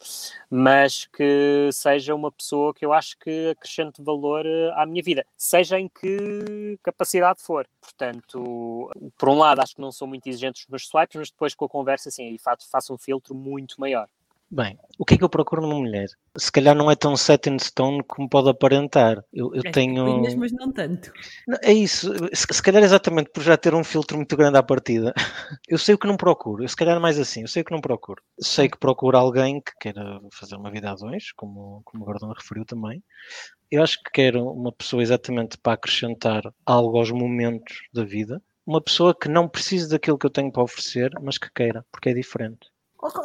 [0.49, 5.25] mas que seja uma pessoa que eu acho que acrescente valor eh, à minha vida,
[5.35, 7.67] seja em que capacidade for.
[7.81, 11.55] Portanto, por um lado, acho que não sou muito exigente nos meus swipes, mas depois
[11.55, 14.07] com a conversa, assim, aí faço um filtro muito maior.
[14.49, 16.07] Bem, o que é que eu procuro numa mulher?
[16.37, 19.21] Se calhar não é tão set in stone como pode aparentar.
[19.33, 20.05] Eu, eu é tenho.
[20.05, 21.11] Pinhas, mas não tanto.
[21.61, 22.13] É isso.
[22.33, 25.13] Se, se, calhar exatamente por já ter um filtro muito grande à partida.
[25.67, 26.63] Eu sei o que não procuro.
[26.63, 27.41] Eu se calhar mais assim.
[27.41, 28.23] Eu sei o que não procuro.
[28.39, 32.31] Sei que procuro alguém que queira fazer uma vida a dois, como, como o Gordon
[32.31, 33.03] referiu também.
[33.69, 38.41] Eu acho que quero uma pessoa exatamente para acrescentar algo aos momentos da vida.
[38.65, 42.09] Uma pessoa que não precise daquilo que eu tenho para oferecer, mas que queira, porque
[42.09, 42.69] é diferente.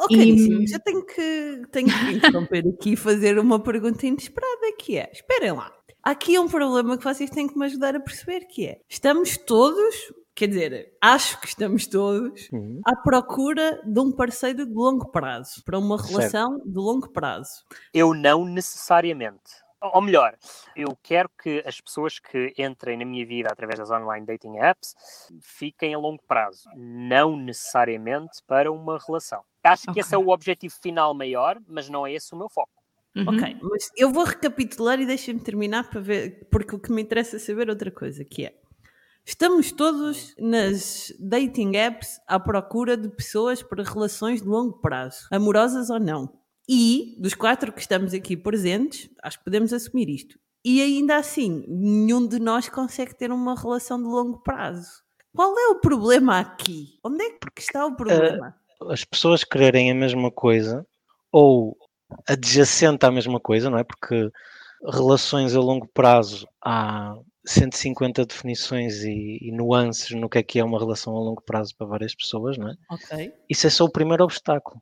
[0.09, 0.73] Caríssimos, e...
[0.73, 5.51] eu tenho que, tenho que interromper aqui e fazer uma pergunta inesperada que é, esperem
[5.51, 9.37] lá, aqui um problema que vocês têm que me ajudar a perceber que é, estamos
[9.37, 12.81] todos, quer dizer, acho que estamos todos uhum.
[12.85, 16.69] à procura de um parceiro de longo prazo, para uma relação certo.
[16.69, 17.63] de longo prazo.
[17.93, 20.37] Eu não necessariamente ou melhor,
[20.75, 24.95] eu quero que as pessoas que entrem na minha vida através das online dating apps
[25.41, 29.43] fiquem a longo prazo, não necessariamente para uma relação.
[29.63, 29.93] Acho okay.
[29.93, 32.71] que esse é o objetivo final maior, mas não é esse o meu foco.
[33.15, 33.25] Uhum.
[33.27, 37.35] Ok, mas eu vou recapitular e deixem-me terminar para ver, porque o que me interessa
[37.35, 38.55] é saber outra coisa, que é
[39.25, 45.89] Estamos todos nas dating apps à procura de pessoas para relações de longo prazo, amorosas
[45.89, 46.29] ou não.
[46.67, 50.37] E, dos quatro que estamos aqui presentes, acho que podemos assumir isto.
[50.63, 55.01] E ainda assim, nenhum de nós consegue ter uma relação de longo prazo.
[55.33, 56.99] Qual é o problema aqui?
[57.03, 58.49] Onde é que está o problema?
[58.49, 60.85] Uh, as pessoas quererem a mesma coisa
[61.31, 61.77] ou
[62.27, 63.83] adjacente à mesma coisa, não é?
[63.83, 64.29] Porque
[64.85, 70.63] relações a longo prazo há 150 definições e, e, nuances no que é que é
[70.63, 72.75] uma relação a longo prazo para várias pessoas, não é?
[72.89, 73.33] Ok.
[73.49, 74.81] Isso é só o primeiro obstáculo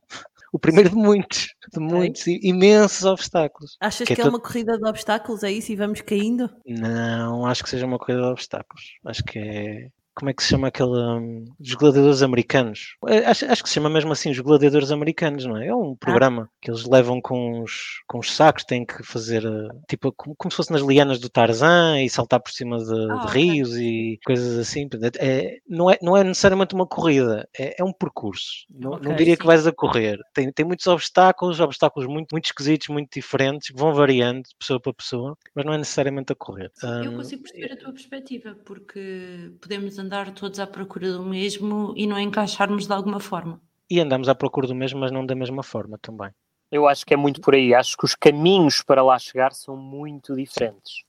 [0.52, 2.38] o primeiro de muitos, de muitos, okay.
[2.42, 3.76] imensos obstáculos.
[3.80, 6.50] Achas que, é, que é, uma corrida de obstáculos, é isso, e vamos caindo?
[6.66, 8.82] Não, acho que seja uma corrida de obstáculos.
[9.06, 12.96] Acho que é como é que se chama aquele um, dos gladiadores americanos?
[13.08, 15.68] É, acho, acho, que se chama mesmo assim os gladiadores americanos, não é?
[15.68, 16.56] É um programa ah.
[16.60, 20.50] que eles levam com os, com os sacos, têm que fazer uh, tipo como, como,
[20.50, 24.18] se fosse nas lianas do Tarzan e saltar por cima de, oh, de rios e
[24.24, 24.88] coisas assim.
[25.18, 28.66] É, não, é, não é necessariamente uma corrida, é, é um percurso.
[28.70, 29.40] Não, okay, não diria sim.
[29.40, 30.18] que vais a correr.
[30.34, 34.80] Tem, tem muitos obstáculos, obstáculos muito, muito esquisitos, muito diferentes, que vão variando de pessoa
[34.80, 36.70] para pessoa, mas não é necessariamente a correr.
[37.04, 42.06] Eu consigo perceber a tua perspectiva, porque podemos andar todos à procura do mesmo e
[42.06, 43.60] não encaixarmos de alguma forma.
[43.90, 46.30] E andamos à procura do mesmo, mas não da mesma forma também.
[46.70, 47.74] Eu acho que é muito por aí.
[47.74, 51.04] Acho que os caminhos para lá chegar são muito diferentes.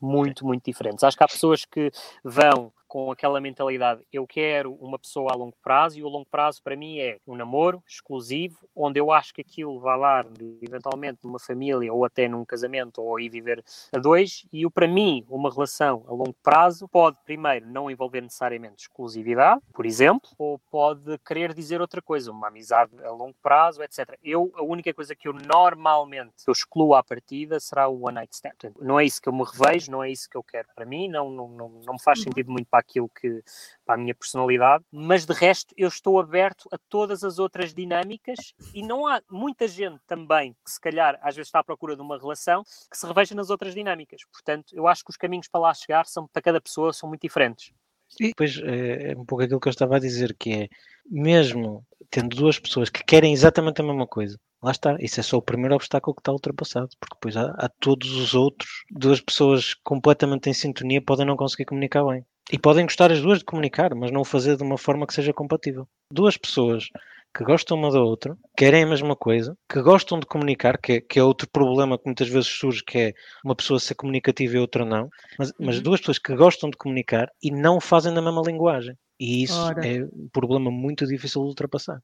[0.00, 1.02] Muito, muito diferentes.
[1.02, 1.90] Acho que há pessoas que
[2.22, 6.62] vão com aquela mentalidade, eu quero uma pessoa a longo prazo e o longo prazo
[6.62, 10.24] para mim é um namoro exclusivo, onde eu acho que aquilo vai lá
[10.62, 14.88] eventualmente numa família ou até num casamento ou ir viver a dois e o para
[14.88, 20.58] mim uma relação a longo prazo pode primeiro não envolver necessariamente exclusividade, por exemplo, ou
[20.70, 24.18] pode querer dizer outra coisa, uma amizade a longo prazo, etc.
[24.22, 28.34] Eu, a única coisa que eu normalmente eu excluo à partida será o one night
[28.34, 28.72] stand.
[28.80, 31.08] Não é isso que eu me revejo, não é isso que eu quero para mim,
[31.08, 32.24] não, não, não, não me faz uhum.
[32.24, 33.42] sentido muito para para aquilo que
[33.84, 38.54] para a minha personalidade, mas de resto eu estou aberto a todas as outras dinâmicas
[38.74, 42.02] e não há muita gente também que se calhar às vezes está à procura de
[42.02, 44.22] uma relação que se reveja nas outras dinâmicas.
[44.32, 47.22] Portanto, eu acho que os caminhos para lá chegar são para cada pessoa são muito
[47.22, 47.72] diferentes.
[48.20, 50.68] E depois é, é um pouco aquilo que eu estava a dizer, que é
[51.10, 55.36] mesmo tendo duas pessoas que querem exatamente a mesma coisa, lá está, isso é só
[55.36, 59.74] o primeiro obstáculo que está ultrapassado, porque depois há, há todos os outros, duas pessoas
[59.84, 62.24] completamente em sintonia podem não conseguir comunicar bem.
[62.50, 65.12] E podem gostar as duas de comunicar, mas não o fazer de uma forma que
[65.14, 65.86] seja compatível.
[66.12, 66.88] Duas pessoas
[67.36, 71.00] que gostam uma da outra, querem a mesma coisa, que gostam de comunicar, que é,
[71.00, 73.12] que é outro problema que muitas vezes surge, que é
[73.44, 75.82] uma pessoa ser comunicativa e outra não, mas, mas Uhum.
[75.82, 78.96] duas pessoas que gostam de comunicar e não fazem na mesma linguagem.
[79.20, 79.86] E isso Ora.
[79.86, 82.00] é um problema muito difícil de ultrapassar.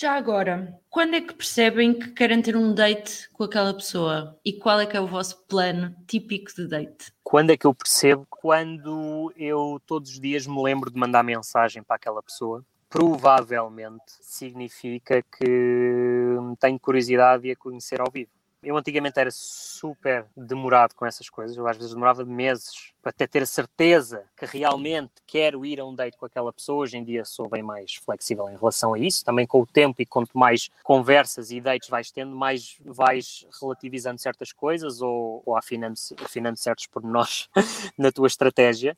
[0.00, 4.38] Já agora, quando é que percebem que querem ter um date com aquela pessoa?
[4.44, 7.12] E qual é que é o vosso plano típico de date?
[7.24, 8.24] Quando é que eu percebo?
[8.30, 12.64] Quando eu todos os dias me lembro de mandar mensagem para aquela pessoa.
[12.88, 18.30] Provavelmente significa que tenho curiosidade de a conhecer ao vivo.
[18.62, 23.26] Eu antigamente era super demorado com essas coisas, eu às vezes demorava meses para até
[23.26, 26.82] ter a certeza que realmente quero ir a um date com aquela pessoa.
[26.82, 30.02] Hoje em dia sou bem mais flexível em relação a isso, também com o tempo
[30.02, 35.56] e quanto mais conversas e dates vais tendo, mais vais relativizando certas coisas ou, ou
[35.56, 37.48] afinando, afinando certos pormenores
[37.96, 38.96] na tua estratégia.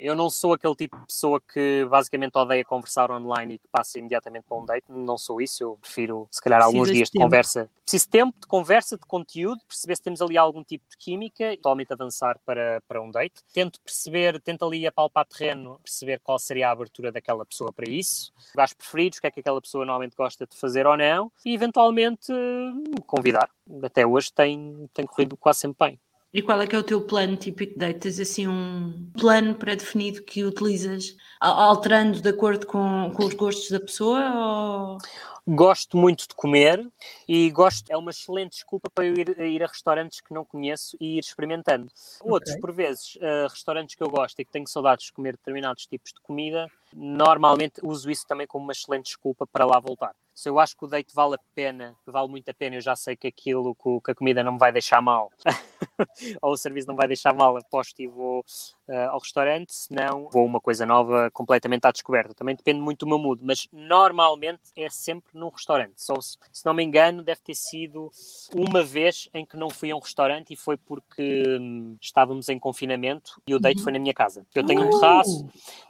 [0.00, 3.98] Eu não sou aquele tipo de pessoa que basicamente odeia conversar online e que passa
[3.98, 7.18] imediatamente para um date, não sou isso, eu prefiro se calhar alguns Precisas dias de
[7.18, 7.70] de conversa.
[7.84, 11.52] Preciso de tempo, de conversa, de conteúdo, perceber se temos ali algum tipo de química
[11.52, 13.42] e totalmente avançar para, para um date.
[13.52, 18.32] Tento perceber, tento ali apalpar terreno, perceber qual seria a abertura daquela pessoa para isso,
[18.54, 21.54] lugares preferidos, o que é que aquela pessoa normalmente gosta de fazer ou não, e
[21.54, 23.48] eventualmente eh, convidar.
[23.82, 26.00] Até hoje tem, tem corrido quase sempre bem.
[26.34, 28.00] E qual é que é o teu plano típico de date?
[28.00, 33.78] Tens assim um plano pré-definido que utilizas alterando de acordo com, com os gostos da
[33.78, 34.34] pessoa?
[34.34, 34.98] Ou...
[35.46, 36.84] Gosto muito de comer
[37.28, 40.96] e gosto, é uma excelente desculpa para eu ir, ir a restaurantes que não conheço
[40.98, 41.86] e ir experimentando.
[42.22, 45.86] Outros, por vezes, eh, restaurantes que eu gosto e que tenho saudades de comer determinados
[45.86, 50.14] tipos de comida, normalmente uso isso também como uma excelente desculpa para lá voltar.
[50.34, 52.96] Se eu acho que o date vale a pena, vale muito a pena, eu já
[52.96, 55.30] sei que aquilo, que a comida não me vai deixar mal,
[56.42, 58.44] ou o serviço não vai deixar mal, aposto e vou
[58.88, 62.34] eh, ao restaurante, senão vou a uma coisa nova completamente à descoberta.
[62.34, 65.94] Também depende muito do meu mood, mas normalmente é sempre num restaurante.
[65.96, 68.10] Só se, se não me engano, deve ter sido
[68.52, 72.58] uma vez em que não fui a um restaurante e foi porque hum, estávamos em
[72.58, 74.44] confinamento e o date foi na minha casa.
[74.54, 75.46] Eu tenho um terraço,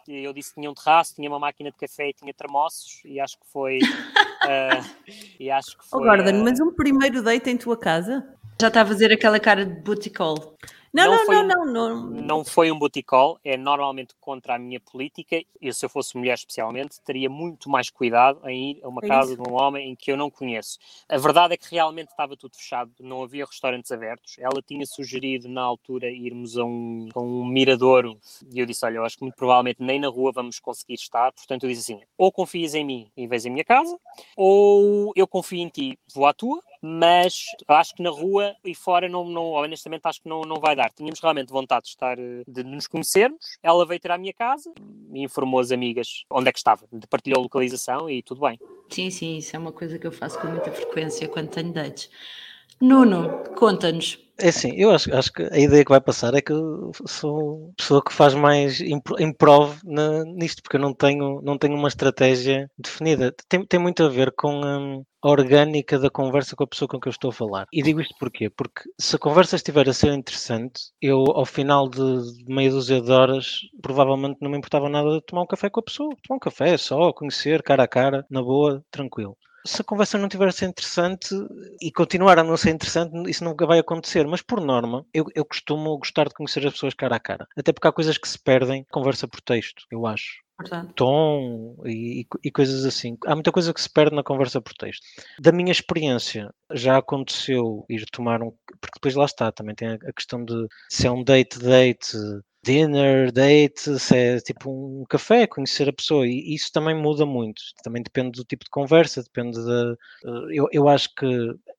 [0.07, 3.01] e eu disse que tinha um terraço, tinha uma máquina de café e tinha termossos
[3.05, 3.79] e acho que foi.
[4.49, 4.81] eh,
[5.41, 6.05] e acho que Oh, foi.
[6.09, 8.27] Gordon, eh, mas um primeiro date em tua casa?
[8.61, 10.57] Já está a fazer aquela cara de booty call.
[10.95, 12.45] Não, Não não, não, um- não, não.
[12.45, 15.43] foi um boticol, é normalmente contra a minha política.
[15.61, 19.09] E se eu fosse mulher, especialmente, teria muito mais cuidado em ir a uma É
[19.09, 19.43] casa isso.
[19.43, 20.79] de um homem em que eu não conheço.
[21.09, 24.37] A verdade é que realmente estava tudo fechado, não havia restaurantes abertos.
[24.39, 28.17] Ela tinha sugerido na altura irmos a um, a um miradouro
[28.53, 31.33] e eu disse: Olha, eu acho que muito provavelmente nem na rua vamos conseguir estar.
[31.33, 33.99] Portanto, eu disse assim: ou confias em mim e vês a minha casa,
[34.37, 36.63] ou eu confio em ti, vou à tua.
[36.87, 40.77] Mas acho que na rua e fora, não, não, honestamente, acho que não, não vai
[40.77, 40.91] dar.
[40.91, 43.57] Tínhamos realmente vontade de estar, eh, de nos conhecermos.
[43.63, 44.71] Ela veio ter à minha casa
[45.11, 48.61] e informou as amigas onde é que estava, partilhou a localização e tudo bem.
[48.91, 52.11] Sim, sim, isso é uma coisa que eu faço com muita frequência quando tenho dates.
[52.81, 54.19] Nuno, conta-nos.
[54.37, 57.71] É assim, eu acho, acho que a ideia que vai passar é que eu sou
[57.71, 61.77] a pessoa que faz mais impro- improv na- nisto, porque eu não tenho, não tenho
[61.77, 63.33] uma estratégia definida.
[63.49, 66.99] Tem, tem muito a ver com hum, a orgânica da conversa com a pessoa com
[66.99, 67.67] que eu estou a falar.
[67.73, 68.51] E digo isto porquê?
[68.51, 72.03] Porque se a conversa estiver a ser interessante, eu ao final de
[72.49, 75.83] meia dúzia de horas provavelmente não me importava nada de tomar um café com a
[75.85, 76.11] pessoa.
[76.27, 79.37] Tomar um café só, conhecer cara a cara, na boa, tranquilo
[79.67, 81.29] se a conversa não tiver a ser interessante
[81.81, 84.27] e continuar a não ser interessante, isso nunca vai acontecer.
[84.27, 87.47] Mas por norma, eu, eu costumo gostar de conhecer as pessoas cara a cara.
[87.57, 90.43] Até porque há coisas que se perdem conversa por texto, eu acho.
[90.61, 90.93] Verdade.
[90.95, 93.17] Tom e, e co- coisas assim.
[93.27, 95.03] Há muita coisa que se perde na conversa por texto.
[95.41, 98.53] Da minha experiência, já aconteceu ir tomar um.
[98.81, 100.55] Porque depois lá está, também tem a a questão de
[100.89, 102.17] se é um date-date,
[102.65, 107.63] dinner, date, se é tipo um café, conhecer a pessoa, e isso também muda muito.
[107.83, 109.93] Também depende do tipo de conversa, depende da.
[110.25, 111.27] eh, Eu, eu acho que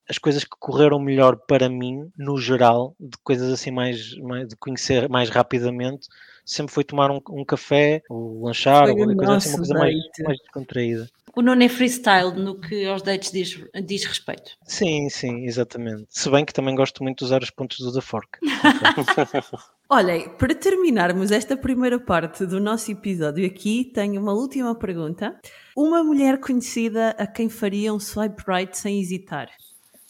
[0.08, 4.56] as coisas que correram melhor para mim, no geral, de coisas assim mais, mais de
[4.56, 6.08] conhecer mais rapidamente,
[6.46, 9.96] sempre foi tomar um, um café, ou lanchar, ou qualquer coisa assim, uma coisa mais,
[10.24, 11.10] mais descontraída.
[11.36, 14.52] O Nuno é freestyle no que aos dates diz, diz respeito.
[14.66, 16.06] Sim, sim, exatamente.
[16.10, 18.40] Se bem que também gosto muito de usar os pontos do The Fork.
[19.88, 25.40] Olhem, para terminarmos esta primeira parte do nosso episódio aqui, tenho uma última pergunta.
[25.78, 29.48] Uma mulher conhecida a quem faria um swipe right sem hesitar?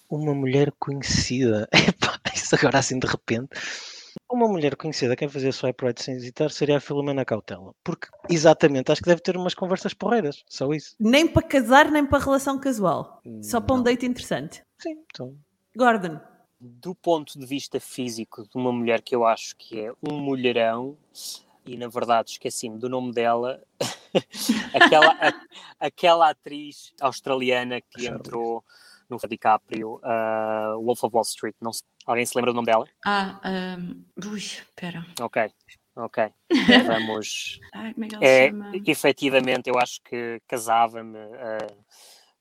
[0.09, 1.67] Uma mulher conhecida.
[1.76, 3.49] Epá, isso agora assim de repente.
[4.32, 7.73] Uma mulher conhecida a quem fazia swipe right sem hesitar seria a Filomena Cautela.
[7.84, 10.41] Porque, exatamente, acho que deve ter umas conversas porreiras.
[10.47, 10.95] Só isso.
[10.97, 13.21] Nem para casar, nem para relação casual.
[13.41, 14.63] Só para um date interessante.
[14.80, 15.36] Sim, então.
[15.76, 16.21] Gordon,
[16.59, 20.97] do ponto de vista físico de uma mulher que eu acho que é um mulherão,
[21.65, 23.61] e na verdade esqueci-me do nome dela,
[24.73, 25.45] aquela, a-
[25.79, 28.63] aquela atriz australiana que entrou
[29.09, 32.87] no DiCaprio, uh, Wolf of Wall Street, não sei, alguém se lembra do nome dela?
[33.05, 33.39] Ah,
[33.79, 35.05] um, ui, espera.
[35.19, 35.51] Ok,
[35.95, 36.31] ok,
[36.87, 37.59] vamos...
[37.73, 38.51] Ai, é É,
[38.85, 41.17] efetivamente, eu acho que casava-me.
[41.17, 41.85] Uh,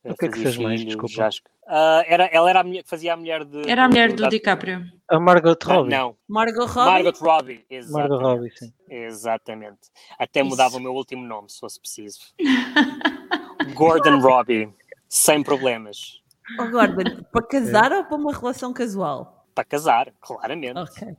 [0.05, 0.85] O que é que fez mais?
[0.85, 1.25] Desculpa.
[1.27, 3.69] acho que- Ah, era, ela era a mulher que fazia a mulher de.
[3.71, 4.85] Era a mulher do da- DiCaprio.
[5.09, 5.91] A Margot Robbie.
[5.91, 6.91] Não, Margot Robbie.
[7.05, 7.65] Margot Robbie.
[7.71, 8.11] Exatamente.
[8.11, 8.73] Margot Robbie, sim.
[8.89, 9.79] Exatamente.
[10.19, 10.51] Até Isso.
[10.51, 12.19] mudava o meu último nome, se fosse preciso.
[13.75, 14.73] Gordon Robbie.
[15.09, 16.21] Sem problemas.
[16.61, 19.47] Oh, Gordon, para casar ou para uma relação casual?
[19.55, 20.79] Para casar, claramente.
[20.79, 21.17] Ok.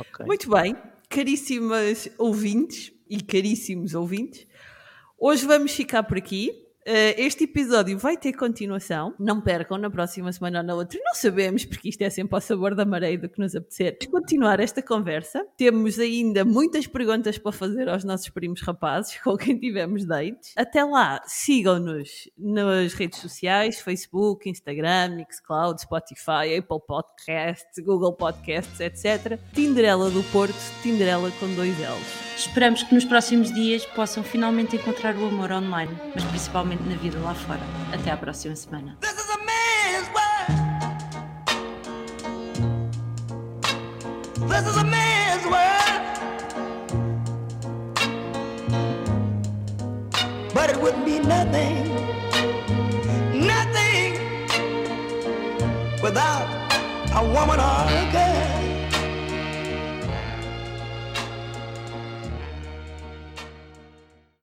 [0.00, 0.26] Ok.
[0.26, 0.74] Muito bem,
[1.08, 4.46] caríssimas ouvintes e caríssimos ouvintes,
[5.18, 6.63] hoje vamos ficar por aqui.
[6.86, 9.14] Eh, Este episódio vai ter continuação.
[9.18, 10.98] Não percam na próxima semana ou na outra.
[11.02, 13.96] Não sabemos, porque isto é sempre ao sabor da maré do que nos apetecer.
[14.10, 15.44] Continuar esta conversa.
[15.56, 20.52] Temos ainda muitas perguntas para fazer aos nossos primos rapazes, com quem tivemos dates.
[20.56, 29.38] Até lá, sigam-nos nas redes sociais: Facebook, Instagram, Mixcloud, Spotify, Apple Podcasts, Google Podcasts, etc.
[29.54, 32.23] Tinderela do Porto, Tinderela com dois L's.
[32.36, 37.18] Esperamos que nos próximos dias possam finalmente encontrar o amor online, mas principalmente na vida
[37.20, 37.60] lá fora.
[37.92, 38.98] Até à próxima semana.
[56.02, 56.46] Without
[57.14, 58.53] a woman or a girl.